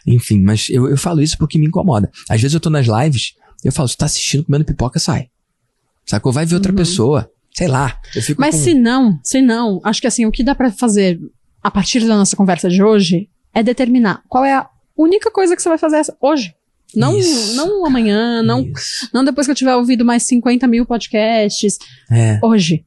[0.06, 2.12] Enfim, mas eu, eu falo isso porque me incomoda.
[2.30, 3.34] Às vezes eu tô nas lives
[3.68, 5.30] eu falo, você tá assistindo comendo pipoca, sai.
[6.06, 6.32] Sacou?
[6.32, 6.78] Vai ver outra uhum.
[6.78, 7.30] pessoa.
[7.54, 8.00] Sei lá.
[8.38, 8.62] Mas com...
[8.62, 11.20] se não, se não, acho que assim, o que dá para fazer
[11.62, 15.62] a partir da nossa conversa de hoje é determinar qual é a única coisa que
[15.62, 16.56] você vai fazer hoje.
[16.96, 17.14] Não,
[17.56, 18.68] não amanhã, não,
[19.12, 21.78] não depois que eu tiver ouvido mais 50 mil podcasts.
[22.12, 22.40] É.
[22.42, 22.86] Hoje.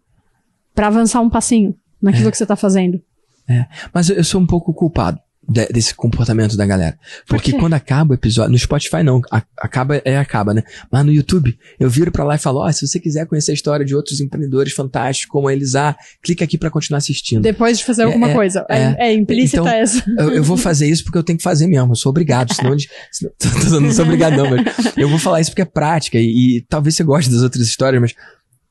[0.74, 2.30] para avançar um passinho naquilo é.
[2.30, 3.00] que você tá fazendo.
[3.48, 3.66] É.
[3.92, 6.98] Mas eu sou um pouco culpado de, desse comportamento da galera.
[7.26, 10.62] Porque Por quando acaba o episódio, no Spotify não, a, acaba é acaba, né?
[10.90, 13.52] Mas no YouTube, eu viro para lá e falo, ó, oh, se você quiser conhecer
[13.52, 17.42] a história de outros empreendedores fantásticos como a Elisa, clica aqui para continuar assistindo.
[17.42, 18.66] Depois de fazer é, alguma é, coisa.
[18.68, 20.04] É, é, é implícita então, essa.
[20.18, 22.76] Eu, eu, vou fazer isso porque eu tenho que fazer mesmo, eu sou obrigado, senão,
[23.10, 26.60] senão não sou obrigado não, mas eu vou falar isso porque é prática e, e
[26.68, 28.14] talvez você goste das outras histórias, mas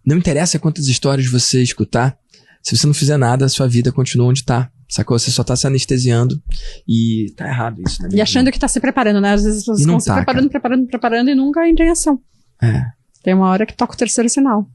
[0.05, 2.17] não interessa quantas histórias você escutar,
[2.61, 4.69] se você não fizer nada, a sua vida continua onde tá.
[4.87, 5.17] Sacou?
[5.17, 6.39] Você só tá se anestesiando
[6.87, 8.09] e tá errado isso, né?
[8.13, 9.33] E achando que tá se preparando, né?
[9.33, 10.49] Às vezes as pessoas estão tá, se preparando, cara.
[10.49, 12.19] preparando, preparando e nunca entram em ação.
[12.61, 12.83] É.
[13.23, 14.67] Tem uma hora que toca o terceiro sinal.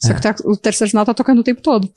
[0.00, 0.14] Só É.
[0.14, 1.90] que tá- o terceiro sinal tá tocando o tempo todo.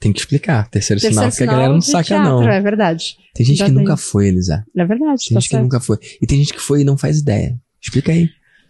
[0.00, 0.68] Tem que explicar.
[0.68, 2.48] Terceiro, Terceiro sinal, porque a galera não saca, teatro, não.
[2.48, 3.16] É verdade.
[3.34, 3.80] Tem gente Já que tem.
[3.80, 4.64] nunca foi, Elisa.
[4.76, 5.62] É verdade, Tem tá gente que certo.
[5.64, 5.98] nunca foi.
[6.22, 7.58] E tem gente que foi e não faz ideia.
[7.82, 8.28] Explica aí.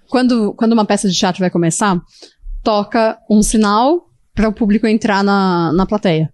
[0.09, 2.01] Quando, quando uma peça de teatro vai começar,
[2.63, 6.33] toca um sinal para o público entrar na, na plateia.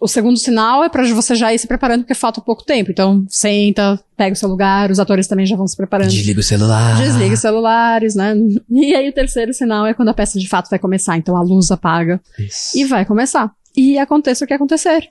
[0.00, 2.90] O segundo sinal é para você já ir se preparando, porque falta pouco tempo.
[2.90, 6.10] Então, senta, pega o seu lugar, os atores também já vão se preparando.
[6.10, 6.96] Desliga o celular.
[6.96, 8.34] Desliga os celulares, né?
[8.68, 11.16] E aí o terceiro sinal é quando a peça de fato vai começar.
[11.16, 12.76] Então a luz apaga Isso.
[12.76, 13.52] e vai começar.
[13.76, 15.08] E aconteça o que acontecer.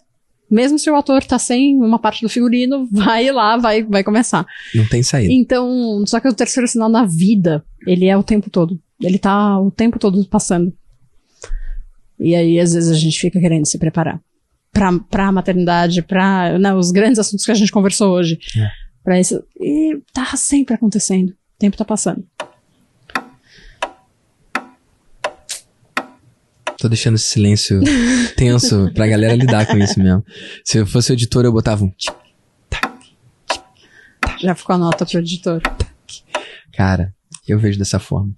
[0.50, 4.46] Mesmo se o ator tá sem uma parte do figurino, vai lá, vai, vai começar.
[4.74, 5.32] Não tem saída.
[5.34, 8.80] Então, só que o terceiro sinal na vida, ele é o tempo todo.
[9.02, 10.72] Ele tá o tempo todo passando.
[12.20, 14.22] E aí, às vezes, a gente fica querendo se preparar.
[14.76, 18.38] Pra, pra maternidade, pra né, os grandes assuntos que a gente conversou hoje.
[18.58, 18.70] É.
[19.02, 19.42] Pra isso.
[19.58, 21.30] E tá sempre acontecendo.
[21.30, 22.28] O tempo tá passando.
[26.78, 27.80] Tô deixando esse silêncio
[28.36, 30.26] tenso pra galera lidar com isso mesmo.
[30.64, 32.14] Se eu fosse editor, eu botava um tic.
[34.42, 35.62] Já ficou a nota pro editor.
[36.74, 37.15] Cara,
[37.52, 38.32] eu vejo dessa forma.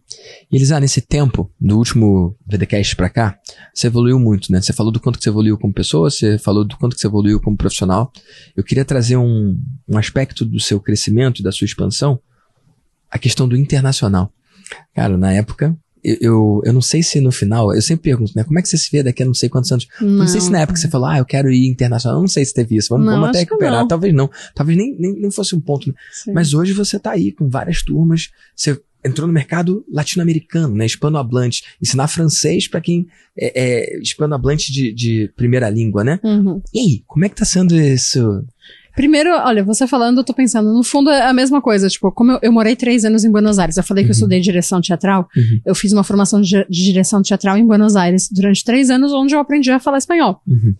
[0.51, 3.37] E Elisa, nesse tempo, do último VDcast pra cá,
[3.73, 4.61] você evoluiu muito, né?
[4.61, 7.07] Você falou do quanto que você evoluiu como pessoa, você falou do quanto que você
[7.07, 8.11] evoluiu como profissional.
[8.55, 12.19] Eu queria trazer um, um aspecto do seu crescimento e da sua expansão,
[13.09, 14.31] a questão do internacional.
[14.93, 18.43] Cara, na época, eu, eu, eu não sei se no final, eu sempre pergunto, né?
[18.43, 19.87] Como é que você se vê daqui a não sei quantos anos?
[19.99, 22.17] Não, sei se na época você falou, ah, eu quero ir internacional.
[22.17, 22.89] Eu não sei se teve isso.
[22.89, 23.81] Vamos, Não, vamos até recuperar.
[23.81, 23.87] não.
[23.87, 24.29] Talvez não.
[24.55, 25.93] Talvez nem, nem, nem fosse um ponto.
[26.11, 26.33] Sim.
[26.33, 28.29] Mas hoje você tá aí com várias turmas.
[28.55, 30.85] Você entrou no mercado latino-americano, né?
[30.85, 31.63] Hispanohablante.
[31.81, 33.51] Ensinar francês pra quem é,
[33.95, 36.19] é hispanohablante de, de primeira língua, né?
[36.23, 36.61] Uhum.
[36.73, 38.43] E aí, como é que tá sendo isso?
[38.95, 41.87] Primeiro, olha, você falando, eu tô pensando, no fundo é a mesma coisa.
[41.87, 44.17] Tipo, como eu, eu morei três anos em Buenos Aires, eu falei que eu Uhum.
[44.17, 45.61] estudei direção teatral, Uhum.
[45.63, 49.35] eu fiz uma formação de, de direção teatral em Buenos Aires durante três anos, onde
[49.35, 50.73] eu aprendi a falar espanhol, Uhum.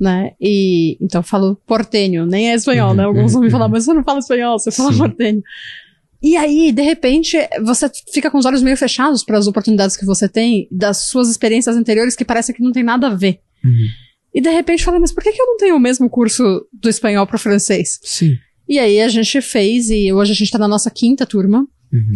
[0.00, 0.32] né?
[0.40, 3.04] E então eu falo portenho, nem é espanhol, Uhum, né?
[3.04, 4.98] Alguns vão me uhum, falar, mas você não fala espanhol, você fala Sim.
[4.98, 5.42] portenho.
[6.24, 10.06] E aí, de repente, você fica com os olhos meio fechados para as oportunidades que
[10.06, 13.40] você tem, das suas experiências anteriores que parece que não tem nada a ver.
[13.62, 13.86] Uhum.
[14.32, 16.88] E de repente fala, mas por que, que eu não tenho o mesmo curso do
[16.88, 18.00] espanhol para francês?
[18.02, 18.38] Sim.
[18.66, 21.68] E aí a gente fez, e hoje a gente tá na nossa quinta turma.
[21.92, 22.14] Uhum.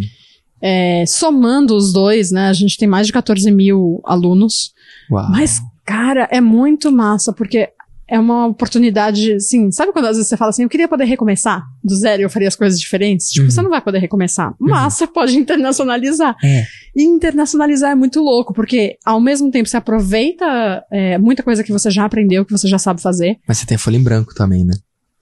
[0.59, 2.47] É, somando os dois, né?
[2.47, 4.73] A gente tem mais de 14 mil alunos.
[5.11, 5.29] Uau.
[5.29, 7.69] Mas, cara, é muito massa, porque
[8.09, 11.63] é uma oportunidade, assim, sabe quando às vezes você fala assim, eu queria poder recomeçar
[11.83, 13.29] do zero e eu faria as coisas diferentes?
[13.29, 13.51] Tipo, Uhum.
[13.51, 16.35] você não vai poder recomeçar, mas você pode internacionalizar.
[16.43, 16.63] É.
[16.95, 21.71] E internacionalizar é muito louco, porque ao mesmo tempo você aproveita é, muita coisa que
[21.71, 24.33] você já aprendeu, que você já sabe fazer, Mas você tem a folha em branco
[24.33, 24.73] também, né?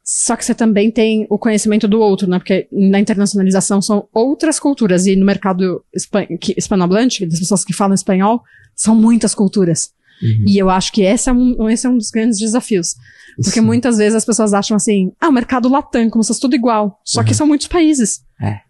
[0.09, 2.39] só que você também tem o conhecimento do outro, né?
[2.39, 5.05] Porque na internacionalização são outras culturas.
[5.05, 8.41] E no mercado hispan que- hispanohablante, das pessoas que falam espanhol,
[8.73, 9.89] são muitas culturas.
[10.21, 10.45] Uhum.
[10.47, 12.95] E eu acho que esse é um, esse é um dos grandes desafios.
[13.35, 13.65] Porque Sim.
[13.65, 16.99] muitas vezes as pessoas acham assim, ah, o mercado latam, como se fosse tudo igual.
[17.05, 17.35] Só que Uhum.
[17.35, 18.21] são muitos países.
[18.41, 18.61] É.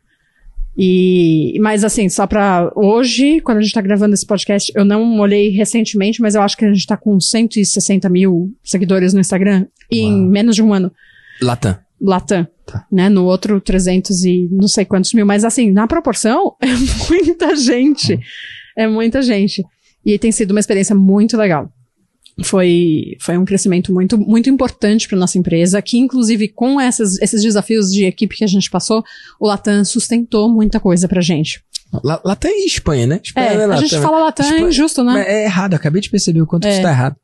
[0.79, 5.19] E, mas assim, só pra hoje, quando a gente tá gravando esse podcast, eu não
[5.19, 9.65] olhei recentemente, mas eu acho que a gente tá com 160 mil seguidores no Instagram
[9.89, 10.29] em Uau.
[10.29, 10.91] menos de um ano.
[11.41, 11.77] Latam.
[11.99, 12.47] Latam.
[12.65, 12.85] Tá.
[12.91, 13.09] Né?
[13.09, 15.25] No outro, 300 e não sei quantos mil.
[15.25, 16.67] Mas assim, na proporção, é
[17.09, 18.13] muita gente.
[18.13, 18.19] Uhum.
[18.77, 19.63] É muita gente.
[20.08, 21.70] E tem sido uma experiência muito legal.
[22.43, 27.41] Foi, foi um crescimento muito, muito importante para nossa empresa, que inclusive com essas, esses
[27.41, 29.03] desafios de equipe que a gente passou,
[29.39, 31.62] o Latam sustentou muita coisa pra gente.
[32.03, 33.20] La- Latam e Espanha, né?
[33.24, 34.01] Espanha É, não é a Latam, gente né?
[34.01, 35.26] fala Latam é Espanha- injusto, né?
[35.28, 36.72] É errado, eu acabei de perceber o quanto É.
[36.74, 37.16] isso tá errado.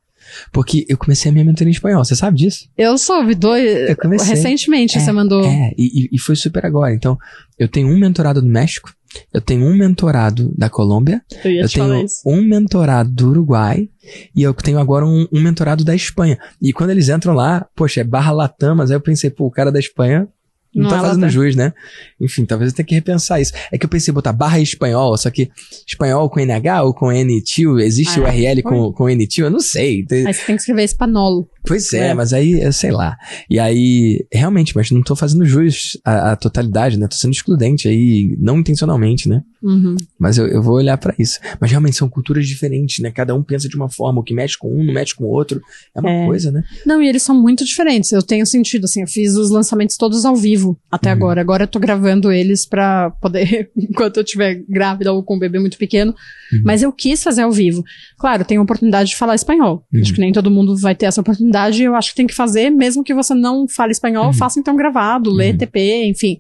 [0.51, 2.67] Porque eu comecei a minha mentoria em espanhol, você sabe disso?
[2.75, 4.29] Eu soube dois, Eu comecei.
[4.29, 5.45] recentemente você mandou.
[5.45, 6.91] É, e, e- foi super agora.
[6.93, 7.17] Então,
[7.59, 8.91] eu tenho um mentorado do México,
[9.33, 13.89] eu tenho um mentorado da Colômbia, eu eu tenho um mentorado do Uruguai
[14.35, 16.37] e eu tenho agora um, um mentorado da Espanha.
[16.61, 19.51] E quando eles entram lá, poxa, é barra Latam, mas aí eu pensei, pô, o
[19.51, 20.27] cara da Espanha
[20.75, 21.29] não, Não tá é fazendo Latam.
[21.29, 21.71] jus, né?
[22.19, 23.53] Enfim, talvez eu tenha que repensar isso.
[23.71, 25.51] É que eu pensei em botar barra espanhol, só que
[25.87, 29.45] espanhol com NH ou com N tio, existe Ah, o RL com, com N tio?
[29.45, 30.03] Eu não sei.
[30.11, 31.47] Aí você tem que escrever espanholo.
[31.65, 32.13] Pois é, É.
[32.13, 33.15] mas aí, eu sei lá.
[33.49, 37.07] E aí, realmente, mas não tô fazendo jus à, à totalidade, né?
[37.07, 39.41] Tô sendo excludente aí, não intencionalmente, né?
[39.61, 39.95] Uhum.
[40.19, 41.39] Mas eu, eu vou olhar pra isso.
[41.59, 43.11] Mas realmente são culturas diferentes, né?
[43.11, 44.19] Cada um pensa de uma forma.
[44.19, 45.61] O que mexe com um não mexe com o outro.
[45.95, 46.25] É uma É.
[46.25, 46.63] coisa, né?
[46.85, 48.11] Não, e eles são muito diferentes.
[48.11, 51.15] Eu tenho sentido, assim, eu fiz os lançamentos todos ao vivo até Uhum.
[51.15, 51.39] agora.
[51.41, 55.59] Agora eu tô gravando eles pra poder, enquanto eu estiver grávida ou com um bebê
[55.59, 56.13] muito pequeno.
[56.51, 56.61] Uhum.
[56.65, 57.83] Mas eu quis fazer ao vivo.
[58.17, 59.85] Claro, tenho a oportunidade de falar espanhol.
[59.93, 60.01] Uhum.
[60.01, 61.52] Acho que nem todo mundo vai ter essa oportunidade.
[61.81, 64.33] E Eu acho que tem que fazer, mesmo que você não fale espanhol, Uhum.
[64.33, 65.57] faça então gravado, lê Uhum.
[65.57, 66.39] TP, enfim.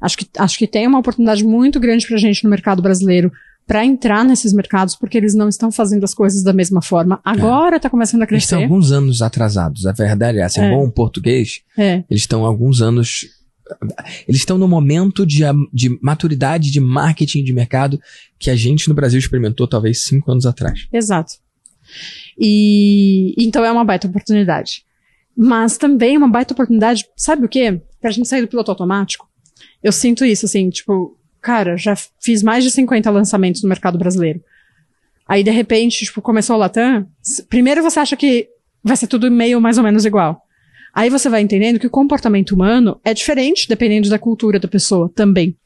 [0.00, 3.30] Acho que, acho que tem uma oportunidade muito grande pra gente no mercado brasileiro
[3.66, 7.20] para entrar nesses mercados, porque eles não estão fazendo as coisas da mesma forma.
[7.24, 8.64] Agora está começando a Eles estão crescer.
[8.72, 9.86] alguns anos atrasados.
[9.86, 10.60] A verdade é essa.
[10.60, 10.70] Em É.
[10.70, 13.26] bom português, É, eles estão alguns anos.
[14.28, 17.98] Eles estão no momento de, de maturidade de marketing de mercado
[18.38, 20.86] que a gente no Brasil experimentou talvez cinco anos atrás.
[20.92, 21.34] exato.
[22.38, 24.84] E então é uma baita oportunidade.
[25.36, 27.80] Mas também é uma baita oportunidade, sabe o quê?
[28.00, 29.28] Pra gente sair do piloto automático.
[29.82, 34.40] Eu sinto isso, assim, tipo, cara, já fiz mais de 50 lançamentos no mercado brasileiro.
[35.26, 37.06] Aí, de repente, tipo, começou o Latam.
[37.48, 38.48] Primeiro você acha que
[38.82, 40.42] vai ser tudo meio mais ou menos igual.
[40.94, 45.10] Aí você vai entendendo que o comportamento humano é diferente dependendo da cultura da pessoa
[45.14, 45.56] também.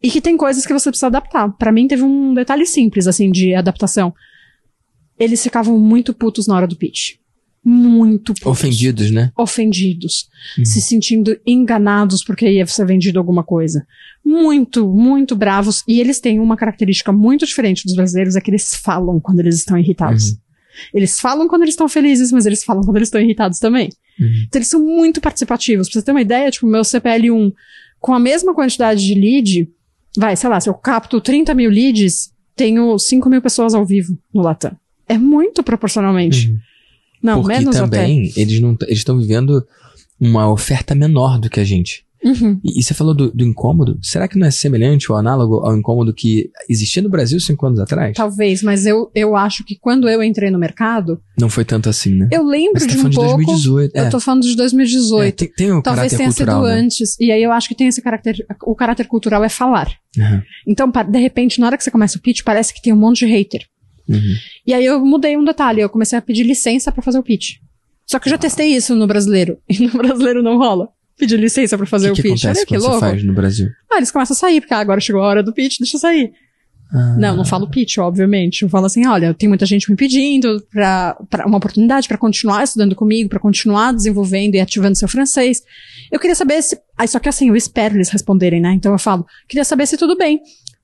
[0.00, 1.48] E que tem coisas que você precisa adaptar.
[1.56, 4.14] Pra mim teve um detalhe simples, assim, de adaptação.
[5.18, 7.16] Eles ficavam muito putos na hora do pitch.
[7.64, 8.46] Muito putos.
[8.46, 9.30] Ofendidos, né?
[9.36, 10.28] Ofendidos.
[10.58, 10.64] Uhum.
[10.64, 13.86] Se sentindo enganados porque ia ser vendido alguma coisa.
[14.24, 15.84] Muito, muito bravos.
[15.86, 19.56] E eles têm uma característica muito diferente dos brasileiros, é que eles falam quando eles
[19.56, 20.30] estão irritados.
[20.30, 20.36] Uhum.
[20.92, 23.90] Eles falam quando eles estão felizes, mas eles falam quando eles estão irritados também.
[24.18, 24.44] Uhum.
[24.46, 25.88] Então eles são muito participativos.
[25.88, 27.52] Pra você ter uma ideia, tipo, meu CPL1,
[28.00, 29.70] com a mesma quantidade de lead,
[30.16, 34.18] vai, sei lá, se eu capto 30 mil leads, tenho 5 mil pessoas ao vivo
[34.34, 34.76] no Latam.
[35.12, 36.48] É muito proporcionalmente.
[36.50, 36.58] Uhum.
[37.22, 39.64] Não, Porque menos também eles não eles estão vivendo
[40.20, 42.04] uma oferta menor do que a gente.
[42.04, 42.12] até.
[42.24, 42.60] Uhum.
[42.62, 43.98] E, e você falou do, do incômodo.
[44.00, 47.80] Será que não é semelhante ou análogo ao incômodo que existia no Brasil cinco anos
[47.80, 48.16] atrás?
[48.16, 52.14] Talvez, mas eu, eu acho que quando eu entrei no mercado, Não foi tanto assim,
[52.14, 52.28] né?
[52.30, 53.36] eu lembro Mas tá de um falando de pouco.
[53.44, 53.96] 2018.
[53.96, 54.08] Eu é.
[54.08, 55.26] tô falando de 2018.
[55.26, 56.80] É, tem, tem o Talvez tenha cultural, sido né?
[56.80, 57.16] antes.
[57.20, 58.46] E aí eu acho que tem esse caráter.
[58.64, 59.88] O caráter cultural é falar.
[60.16, 60.42] Uhum.
[60.66, 63.26] Então, de repente, na hora que você começa o pitch, parece que tem um monte
[63.26, 63.62] de hater.
[64.12, 64.34] Uhum.
[64.66, 67.56] E aí eu mudei um detalhe, eu comecei a pedir licença pra fazer o pitch.
[68.06, 69.58] Só que eu já testei isso no brasileiro.
[69.68, 70.88] E no brasileiro não rola.
[71.18, 72.44] Pedir licença pra fazer O o, que, que pitch.
[72.44, 72.94] acontece Olha que louco.
[72.94, 73.68] você faz no Brasil?
[73.90, 76.00] Ah, eles começam a sair, porque ah, agora chegou a hora do pitch, deixa eu
[76.00, 76.32] sair.
[76.94, 77.16] Ah.
[77.18, 78.62] Não, não falo pitch, obviamente.
[78.62, 82.64] Eu falo assim, olha, tem muita gente me pedindo pra, pra uma oportunidade pra continuar
[82.64, 85.62] estudando comigo, pra continuar desenvolvendo e ativando seu francês.
[86.10, 86.78] Eu queria saber se.
[86.98, 88.72] Aí, só que assim, eu espero eles responderem, né?
[88.74, 90.40] Então eu falo, queria saber se tudo bem.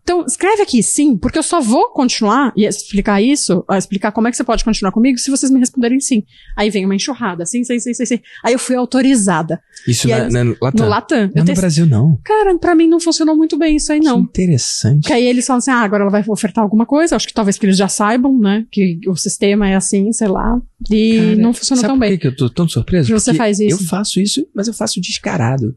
[0.09, 4.27] Então, escreve aqui sim, porque eu só vou continuar e explicar isso, a explicar como
[4.27, 6.23] é que você pode continuar comigo se vocês me responderem sim.
[6.57, 8.21] Aí vem uma enxurrada, sim, sim, sim, sim, sim.
[8.43, 9.61] Aí eu fui autorizada.
[9.87, 10.85] Isso na, aí, na, Latam.
[10.87, 11.31] No Latam.
[11.35, 12.19] Não no Brasil, não.
[12.25, 14.25] Cara, pra mim não funcionou muito bem isso aí, não.
[14.25, 15.07] Que interessante.
[15.07, 17.15] Que aí eles falam assim, ah, agora ela vai ofertar alguma coisa.
[17.15, 18.65] Acho que talvez que eles já saibam, né?
[18.71, 20.59] Que o sistema é assim, sei lá.
[20.91, 22.11] E Cara, não funciona Sabe tão por bem.
[22.13, 23.09] que que eu tô tão surpreso?
[23.09, 23.83] Que você Porque faz isso.
[23.83, 25.77] Eu faço isso, mas eu faço descarado.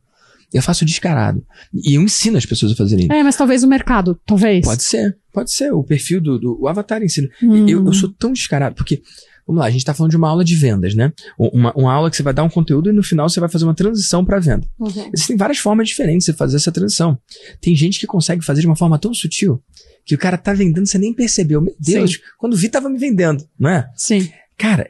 [0.53, 1.45] Eu faço descarado.
[1.73, 3.07] E eu ensino as pessoas a fazerem.
[3.09, 4.65] É, mas talvez o mercado, talvez.
[4.65, 5.71] Pode ser, pode ser.
[5.73, 7.29] O perfil do, do o avatar ensina.
[7.41, 7.67] Hum.
[7.67, 9.01] Eu, eu sou tão descarado, porque,
[9.47, 11.13] vamos lá, a gente tá falando de uma aula de vendas, né?
[11.37, 13.63] Uma, uma aula que você vai dar um conteúdo e no final você vai fazer
[13.63, 14.67] uma transição para venda.
[14.77, 15.09] Uhum.
[15.13, 17.17] Existem várias formas diferentes de você fazer essa transição.
[17.61, 19.61] Tem gente que consegue fazer de uma forma tão sutil
[20.05, 21.61] que o cara tá vendendo, você nem percebeu.
[21.61, 23.87] Meu Deus, quando vi, tava me vendendo, não é?
[23.95, 24.29] Sim.
[24.57, 24.89] Cara,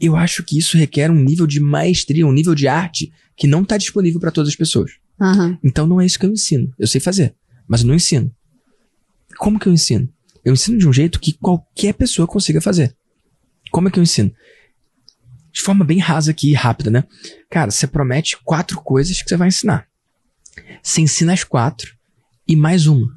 [0.00, 3.64] eu acho que isso requer um nível de maestria, um nível de arte que não
[3.64, 4.92] tá disponível para todas as pessoas.
[5.18, 5.58] Aham.
[5.64, 6.70] Então não é isso que eu ensino.
[6.78, 7.34] Eu sei fazer,
[7.66, 8.30] mas eu não ensino.
[9.38, 10.06] Como que eu ensino?
[10.44, 12.94] Eu ensino de um jeito que qualquer pessoa consiga fazer.
[13.70, 14.30] Como é que eu ensino?
[15.50, 17.04] De forma bem rasa aqui e rápida, né?
[17.48, 19.86] Cara, você promete quatro coisas que você vai ensinar.
[20.82, 21.96] Você ensina as quatro
[22.46, 23.08] e mais uma.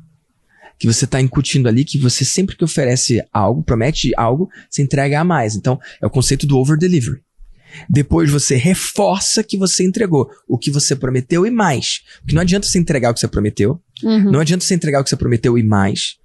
[0.80, 5.20] Que você está incutindo ali, que você sempre que oferece algo, promete algo, você entrega
[5.20, 5.54] a mais.
[5.54, 7.22] Então, é o conceito do over delivery.
[7.90, 12.02] Depois você reforça que você entregou o que você prometeu e mais.
[12.20, 14.32] Porque não adianta você entregar o que você prometeu, Uhum.
[14.32, 16.18] não adianta você entregar o que você prometeu e mais,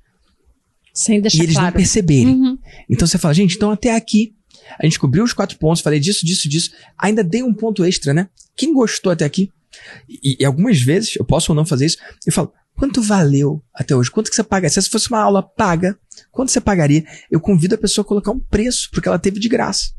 [0.93, 1.77] Sem deixar e eles não claro.
[1.77, 2.35] perceberem.
[2.35, 2.59] Uhum.
[2.91, 4.35] Então você fala, gente, então até aqui
[4.79, 8.13] a gente cobriu os quatro pontos, falei disso, disso, disso, ainda dei um ponto extra,
[8.13, 8.29] né?
[8.57, 9.51] Quem gostou até aqui?
[10.09, 13.95] E, e algumas vezes, eu posso ou não fazer isso, eu falo, quanto valeu até
[13.95, 14.11] hoje?
[14.11, 14.69] Quanto que você paga?
[14.69, 15.97] Se essa fosse uma aula paga,
[16.33, 17.05] quanto você pagaria?
[17.31, 19.91] Eu convido a pessoa a colocar um preço, porque ela teve de graça.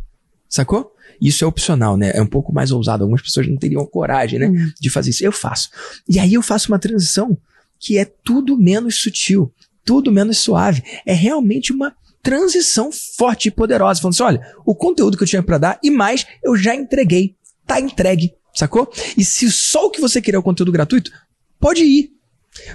[0.50, 0.92] Sacou?
[1.22, 2.12] Isso é opcional, né?
[2.14, 3.04] É um pouco mais ousado.
[3.04, 4.48] Algumas pessoas não teriam coragem, né?
[4.48, 4.72] Uhum.
[4.80, 5.24] De fazer isso.
[5.24, 5.70] Eu faço.
[6.08, 7.38] E aí eu faço uma transição
[7.78, 9.54] que é tudo menos sutil,
[9.86, 10.84] tudo menos suave.
[11.06, 11.94] É realmente uma
[12.24, 14.02] transição forte e poderosa.
[14.02, 17.36] Falando assim: olha, o conteúdo que eu tinha pra dar e mais eu já entreguei.
[17.66, 18.34] Tá entregue.
[18.54, 18.92] Sacou?
[19.18, 21.12] E se só o que você queria é o conteúdo gratuito,
[21.60, 22.12] pode ir.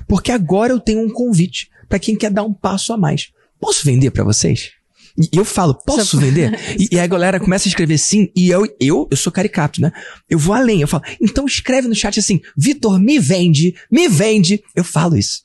[0.06, 3.32] Porque agora eu tenho um convite pra quem quer dar um passo a mais.
[3.58, 4.72] Posso vender pra vocês?
[5.16, 6.58] E eu falo, posso vender?
[6.78, 9.92] E, e a galera começa a escrever sim, e eu, eu, eu sou caricato, né?
[10.28, 14.62] Eu vou além, eu falo, então escreve no chat assim, Vitor, me vende, me vende.
[14.74, 15.42] Eu falo isso.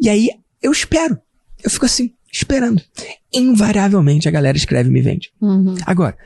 [0.00, 0.30] E aí
[0.62, 1.18] eu espero.
[1.62, 2.82] Eu fico assim, esperando.
[3.32, 5.30] Invariavelmente a galera escreve me vende.
[5.40, 5.74] Uhum.
[5.84, 6.16] Agora,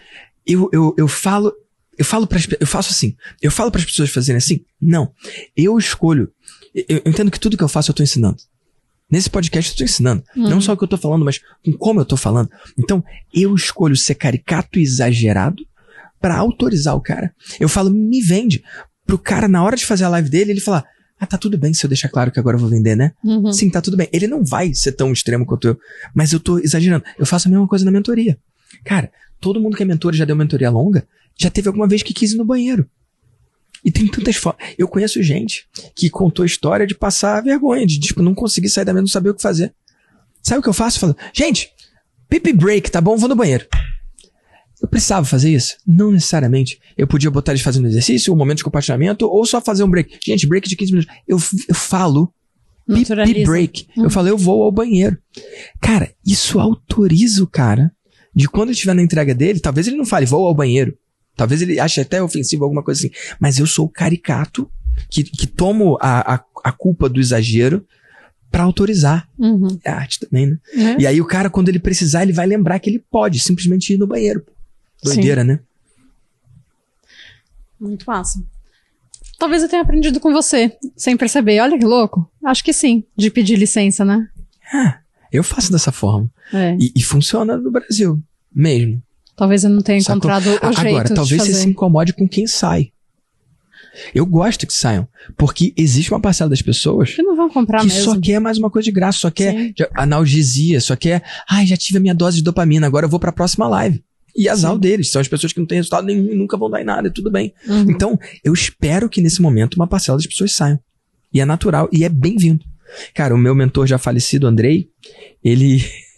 [0.47, 1.53] eu, eu, eu falo,
[1.99, 4.61] eu falo para eu faço assim, eu falo para as pessoas fazerem assim?
[4.81, 5.13] Não.
[5.57, 6.31] Eu escolho.
[6.75, 8.37] Eu, eu entendo que tudo que eu faço eu tô ensinando.
[9.11, 10.23] Nesse podcast eu tô ensinando.
[10.37, 10.49] Uhum.
[10.49, 12.51] Não só o que eu tô falando, mas com como eu tô falando.
[12.79, 15.65] Então, eu escolho ser caricato e exagerado
[16.21, 17.35] para autorizar o cara.
[17.61, 18.63] Eu falo, me vende.
[19.07, 20.85] Pro cara, na hora de fazer a live dele, ele falar,
[21.21, 23.13] ah, tá tudo bem se eu deixar claro que agora eu vou vender, né?
[23.23, 23.53] Uhum.
[23.53, 24.09] Sim, tá tudo bem.
[24.13, 25.79] Ele não vai ser tão extremo quanto eu,
[26.15, 27.05] mas eu tô exagerando.
[27.19, 28.39] Eu faço a mesma coisa na mentoria.
[28.85, 31.07] Cara, todo mundo que é mentor já deu mentoria longa,
[31.39, 32.89] já teve alguma vez que quis ir no banheiro.
[33.85, 34.75] E tem tantas formas.
[34.79, 38.93] Eu conheço gente que contou história de passar vergonha, de tipo, não conseguir sair da
[38.93, 39.75] mesa, não saber o que fazer.
[40.43, 40.97] Sabe o que eu faço?
[40.97, 41.71] Eu falo, gente,
[42.29, 43.17] pipi break, tá bom?
[43.17, 43.67] Vou no banheiro.
[44.81, 45.77] Eu precisava fazer isso?
[45.87, 46.79] Não necessariamente.
[46.97, 50.19] Eu podia botar eles fazendo exercício, um momento de compartilhamento, ou só fazer um break.
[50.25, 51.15] Gente, break de 15 minutos.
[51.27, 52.33] Eu, eu falo
[52.87, 53.87] pipi break.
[53.97, 54.05] Hum.
[54.05, 55.17] Eu falo, eu vou ao banheiro.
[55.81, 57.93] Cara, isso autoriza o cara
[58.35, 60.97] de quando estiver na entrega dele, talvez ele não fale, vou ao banheiro.
[61.37, 63.11] Talvez ele ache até ofensivo alguma coisa assim.
[63.41, 64.71] Mas eu sou o caricato
[65.11, 67.85] que, que tomo a, a, a culpa do exagero
[68.51, 69.29] para autorizar.
[69.39, 69.79] Uhum.
[69.85, 70.59] É arte também, né?
[70.73, 71.03] É.
[71.03, 73.99] E aí o cara, quando ele precisar, ele vai lembrar que ele pode simplesmente ir
[73.99, 74.45] no banheiro.
[75.03, 75.49] Doideira, Sim.
[75.49, 75.61] né?
[77.81, 78.43] Muito massa.
[79.39, 81.61] Talvez eu tenha aprendido com você, sem perceber.
[81.61, 82.31] Olha que louco.
[82.45, 84.29] Acho que sim, de pedir licença, né?
[84.73, 85.01] Ah,
[85.33, 86.31] eu faço dessa forma.
[86.53, 86.77] É.
[86.81, 88.23] E, e funciona no Brasil,
[88.55, 89.03] mesmo.
[89.37, 90.17] Talvez eu não tenha Sacou?
[90.17, 92.91] encontrado o jeito Agora, talvez você se incomode com quem sai.
[94.15, 95.07] Eu gosto que saiam,
[95.37, 98.03] porque existe uma parcela das pessoas que não vão comprar que mesmo.
[98.03, 101.99] só quer mais uma coisa de graça, só quer analgesia, só quer, ai, já tive
[101.99, 104.03] a minha dose de dopamina, agora eu vou para a próxima live.
[104.37, 106.81] E azar deles, são as pessoas que não têm resultado nenhum e nunca vão dar
[106.81, 107.55] em nada, tudo bem.
[107.69, 107.89] Uhum.
[107.89, 110.79] Então, eu espero que nesse momento uma parcela das pessoas saiam.
[111.33, 112.65] E é natural e é bem-vindo.
[113.15, 114.89] Cara, o meu mentor já falecido, Andrei,
[115.43, 115.85] ele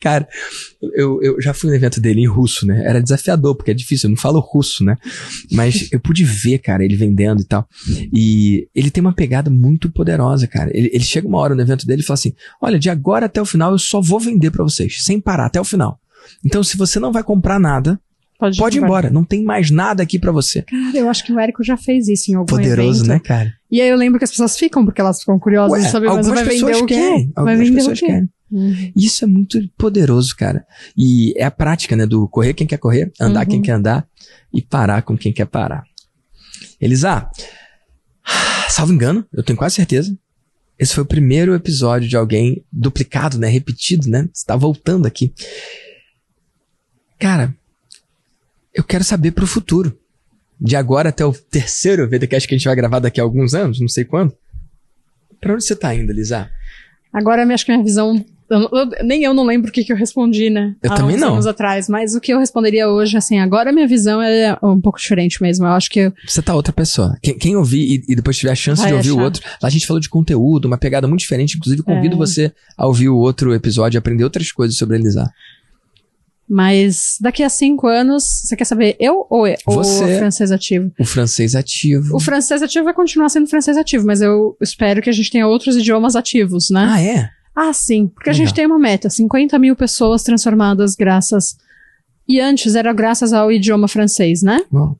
[0.00, 0.28] Cara,
[0.94, 2.84] eu, eu já fui no evento dele em russo, né?
[2.84, 4.96] Era desafiador, porque é difícil, eu não falo russo, né?
[5.50, 7.66] Mas eu pude ver, cara, ele vendendo e tal.
[8.12, 10.70] E ele tem uma pegada muito poderosa, cara.
[10.74, 13.40] Ele, ele chega uma hora no evento dele e fala assim: Olha, de agora até
[13.40, 15.98] o final eu só vou vender para vocês, sem parar, até o final.
[16.44, 17.98] Então, se você não vai comprar nada,
[18.38, 19.10] Pode, Pode ir embora.
[19.10, 20.62] Não tem mais nada aqui para você.
[20.62, 23.08] Cara, eu acho que o Érico já fez isso em algum Poderoso, evento.
[23.08, 23.52] né, cara?
[23.70, 26.06] E aí eu lembro que as pessoas ficam porque elas ficam curiosas Ué, de saber,
[26.08, 26.94] mas vai vender o quê?
[26.94, 28.06] Querem, vai vender pessoas o quê?
[28.06, 28.28] Querem.
[28.50, 28.92] Uhum.
[28.94, 30.66] Isso é muito poderoso, cara.
[30.96, 32.06] E é a prática, né?
[32.06, 33.50] Do correr quem quer correr, andar uhum.
[33.50, 34.08] quem quer andar
[34.52, 35.84] e parar com quem quer parar.
[36.80, 37.28] Elisa,
[38.70, 40.16] salvo engano, eu tenho quase certeza.
[40.78, 43.48] Esse foi o primeiro episódio de alguém duplicado, né?
[43.48, 44.28] Repetido, né?
[44.32, 45.32] Você tá voltando aqui.
[47.18, 47.54] Cara,
[48.74, 49.98] eu quero saber pro futuro.
[50.58, 53.78] De agora até o terceiro VDcast que a gente vai gravar daqui a alguns anos,
[53.80, 54.34] não sei quando.
[55.40, 56.50] Pra onde você tá indo, Elisa?
[57.12, 59.96] Agora, acho que minha visão eu, eu, nem eu não lembro o que, que eu
[59.96, 60.74] respondi, né?
[60.82, 61.34] Eu há também não.
[61.34, 61.88] anos atrás.
[61.88, 65.42] Mas o que eu responderia hoje, assim, agora a minha visão é um pouco diferente
[65.42, 65.66] mesmo.
[65.66, 66.12] Eu acho que.
[66.26, 67.16] Você tá outra pessoa.
[67.22, 69.20] Quem, quem ouvir e, e, depois tiver a chance Vai de ouvir achar.
[69.20, 69.42] o outro.
[69.60, 71.56] Lá a gente falou de conteúdo, uma pegada muito diferente.
[71.56, 72.18] Inclusive, convido é.
[72.18, 75.30] você a ouvir o outro episódio e aprender outras coisas sobre Elisar.
[76.48, 80.92] Mas daqui a cinco anos, você quer saber eu ou, Você, o francês ativo?
[80.98, 82.16] O francês ativo.
[82.16, 85.48] O francês ativo vai continuar sendo francês ativo, mas eu espero que a gente tenha
[85.48, 86.86] outros idiomas ativos, né?
[86.88, 87.30] Ah, é?
[87.56, 88.08] Ah, sim.
[88.08, 88.42] Porque Legal.
[88.42, 91.56] a gente tem uma meta: 50 mil pessoas transformadas graças.
[92.28, 94.60] E antes era graças ao idioma francês, né?
[94.70, 94.94] Bom.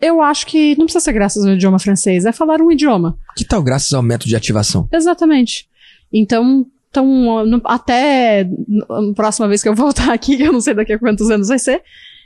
[0.00, 3.18] Eu acho que não precisa ser graças ao idioma francês, é falar um idioma.
[3.36, 4.88] Que tal graças ao método de ativação?
[4.92, 5.68] Exatamente.
[6.12, 8.48] Então, então até
[8.88, 11.48] a próxima vez que eu voltar aqui, que eu não sei daqui a quantos anos
[11.48, 11.82] vai ser,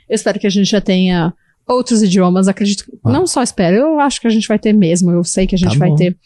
[0.07, 1.33] eu espero que a gente já tenha
[1.67, 2.47] outros idiomas.
[2.47, 2.85] Acredito.
[3.03, 3.11] Ah.
[3.11, 5.11] Não só espero, eu acho que a gente vai ter mesmo.
[5.11, 6.17] Eu sei que a gente tá vai ter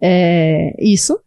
[0.00, 1.18] é, isso.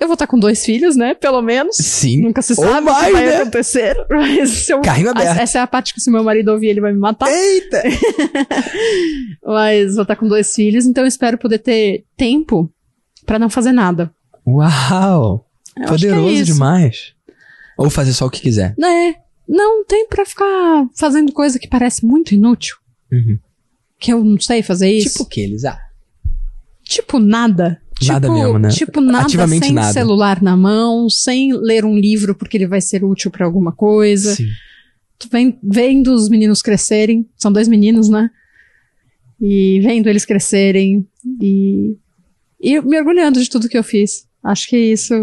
[0.00, 1.12] Eu vou estar com dois filhos, né?
[1.12, 1.76] Pelo menos.
[1.76, 2.22] Sim.
[2.22, 3.36] Nunca se sabe o que vai né?
[3.42, 3.94] acontecer.
[4.08, 5.38] Mas eu, Carrinho aberto.
[5.38, 7.28] Essa é a parte que se meu marido ouvir, ele vai me matar.
[7.30, 7.82] Eita!
[9.44, 12.72] mas vou estar com dois filhos, então eu espero poder ter tempo
[13.26, 14.10] para não fazer nada.
[14.46, 15.46] Uau!
[15.76, 17.12] Eu é Poderoso é demais.
[17.76, 18.74] Ou fazer só o que quiser.
[18.82, 19.14] É.
[19.46, 22.76] Não tem pra ficar fazendo coisa que parece muito inútil.
[23.12, 23.38] Uhum.
[23.98, 25.10] Que eu não sei fazer isso.
[25.10, 25.78] Tipo o que, Elisa?
[26.84, 27.82] Tipo nada.
[28.06, 28.68] Nada tipo, mesmo, né?
[28.70, 29.92] Tipo nada Ativamente sem nada.
[29.92, 34.34] celular na mão, sem ler um livro porque ele vai ser útil para alguma coisa.
[34.34, 34.46] Sim.
[35.18, 38.30] Tu vem, vendo os meninos crescerem, são dois meninos, né?
[39.40, 41.06] E vendo eles crescerem
[41.40, 41.96] e,
[42.60, 44.26] e me orgulhando de tudo que eu fiz.
[44.42, 45.14] Acho que isso.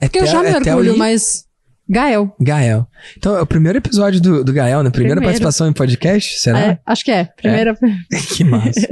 [0.00, 1.45] É porque eu já me orgulho, mas.
[1.88, 2.34] Gael.
[2.40, 2.86] Gael.
[3.16, 4.90] Então, é o primeiro episódio do, do Gael, né?
[4.90, 5.22] Primeira Primeiro.
[5.22, 6.60] participação em podcast, será?
[6.60, 7.24] É, acho que é.
[7.24, 7.78] Primeira.
[8.12, 8.16] É.
[8.34, 8.88] que massa.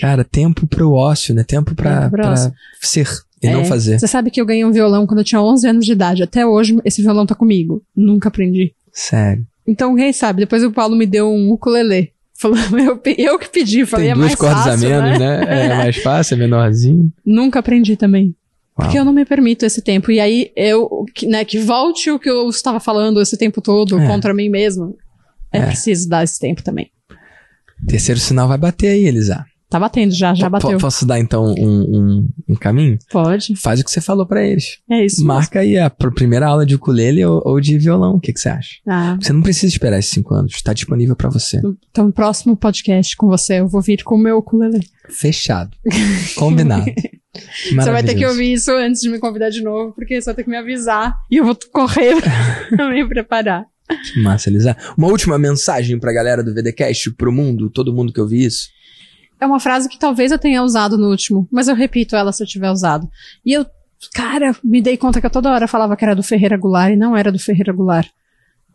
[0.00, 1.44] Cara, tempo pro ócio, né?
[1.44, 2.34] Tempo pra, tempo pra
[2.80, 3.06] ser
[3.42, 3.52] e é.
[3.52, 3.98] não fazer.
[3.98, 6.22] Você sabe que eu ganhei um violão quando eu tinha 11 anos de idade.
[6.22, 7.82] Até hoje, esse violão tá comigo.
[7.94, 8.74] Nunca aprendi.
[8.92, 9.46] Sério.
[9.66, 10.40] Então, quem sabe?
[10.40, 12.12] Depois o Paulo me deu um ukulele.
[12.38, 13.84] Falou, eu, eu que pedi.
[13.84, 15.44] Falei, Tem é duas mais cordas fácil, a menos, né?
[15.44, 15.66] né?
[15.66, 17.12] É mais fácil, é menorzinho.
[17.24, 18.34] Nunca aprendi também.
[18.84, 20.12] Porque eu não me permito esse tempo.
[20.12, 24.06] E aí eu, né, que volte o que eu estava falando esse tempo todo é.
[24.06, 24.96] contra mim mesmo.
[25.52, 26.88] É, é, preciso dar esse tempo também.
[27.88, 29.44] Terceiro sinal vai bater aí, Elisa.
[29.68, 30.78] Tá batendo já, já bateu.
[30.78, 32.98] posso dar então um, um, um, caminho?
[33.10, 33.54] Pode.
[33.56, 34.78] Faz o que você falou para eles.
[34.90, 35.24] É isso.
[35.24, 35.76] Marca mesmo.
[35.76, 38.14] aí a primeira aula de ukulele ou, ou de violão.
[38.14, 38.76] O que, que você acha?
[38.88, 39.18] Ah.
[39.20, 40.54] Você não precisa esperar esses cinco anos.
[40.54, 41.60] Está disponível para você.
[41.90, 44.80] Então, no próximo podcast com você, eu vou vir com o meu ukulele.
[45.10, 45.76] Fechado.
[46.34, 46.86] Combinado.
[47.74, 50.34] Você vai ter que ouvir isso antes de me convidar de novo, porque você vai
[50.34, 52.16] ter que me avisar e eu vou correr
[52.74, 53.66] pra me preparar.
[54.12, 54.76] Que massa, Elisa.
[54.96, 58.68] Uma última mensagem pra galera do VDCast, pro mundo, todo mundo que ouvi isso.
[59.40, 62.42] É uma frase que talvez eu tenha usado no último, mas eu repito ela se
[62.42, 63.08] eu tiver usado.
[63.44, 63.64] E eu,
[64.12, 66.96] cara, me dei conta que eu toda hora falava que era do Ferreira Goulart e
[66.96, 68.08] não era do Ferreira Goulart.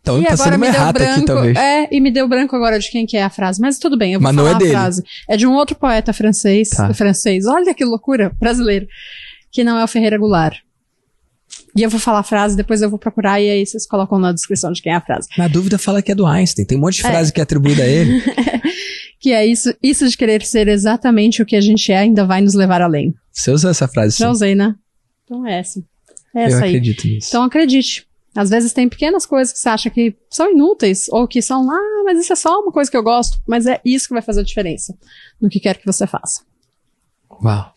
[0.03, 1.57] Então e tá agora me deu branco, aqui, talvez.
[1.57, 3.61] É, e me deu branco agora de quem que é a frase.
[3.61, 4.71] Mas tudo bem, eu vou Mas falar não é a dele.
[4.71, 5.03] frase.
[5.29, 6.93] É de um outro poeta francês, tá.
[6.93, 7.45] francês.
[7.45, 8.85] Olha que loucura, brasileiro.
[9.49, 10.57] Que não é o Ferreira Goulart.
[11.75, 14.31] E eu vou falar a frase, depois eu vou procurar e aí vocês colocam na
[14.31, 15.27] descrição de quem é a frase.
[15.37, 16.65] Na dúvida, fala que é do Einstein.
[16.65, 17.33] Tem um monte de frase é.
[17.33, 18.21] que é atribuída a ele.
[19.23, 22.41] que é isso, isso de querer ser exatamente o que a gente é ainda vai
[22.41, 23.15] nos levar além.
[23.31, 24.17] Você usou essa frase?
[24.19, 24.75] Já usei, né?
[25.23, 25.81] Então é essa.
[26.35, 26.69] É essa eu aí.
[26.71, 27.29] acredito nisso.
[27.29, 28.05] Então acredite.
[28.35, 32.03] Às vezes tem pequenas coisas que você acha que são inúteis, ou que são, ah,
[32.03, 34.41] mas isso é só uma coisa que eu gosto, mas é isso que vai fazer
[34.41, 34.93] a diferença
[35.39, 36.41] no que quer que você faça.
[37.41, 37.73] Uau.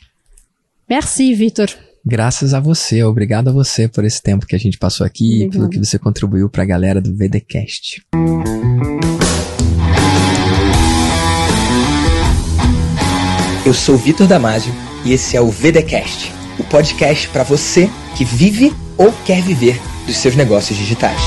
[0.88, 1.68] Merci, Vitor.
[2.04, 5.50] Graças a você, obrigado a você por esse tempo que a gente passou aqui e
[5.50, 8.04] pelo que você contribuiu para a galera do VDcast.
[13.66, 14.72] Eu sou Vitor Damasio
[15.04, 20.18] e esse é o VDcast, o podcast para você que vive ou quer viver dos
[20.18, 21.20] seus negócios digitais.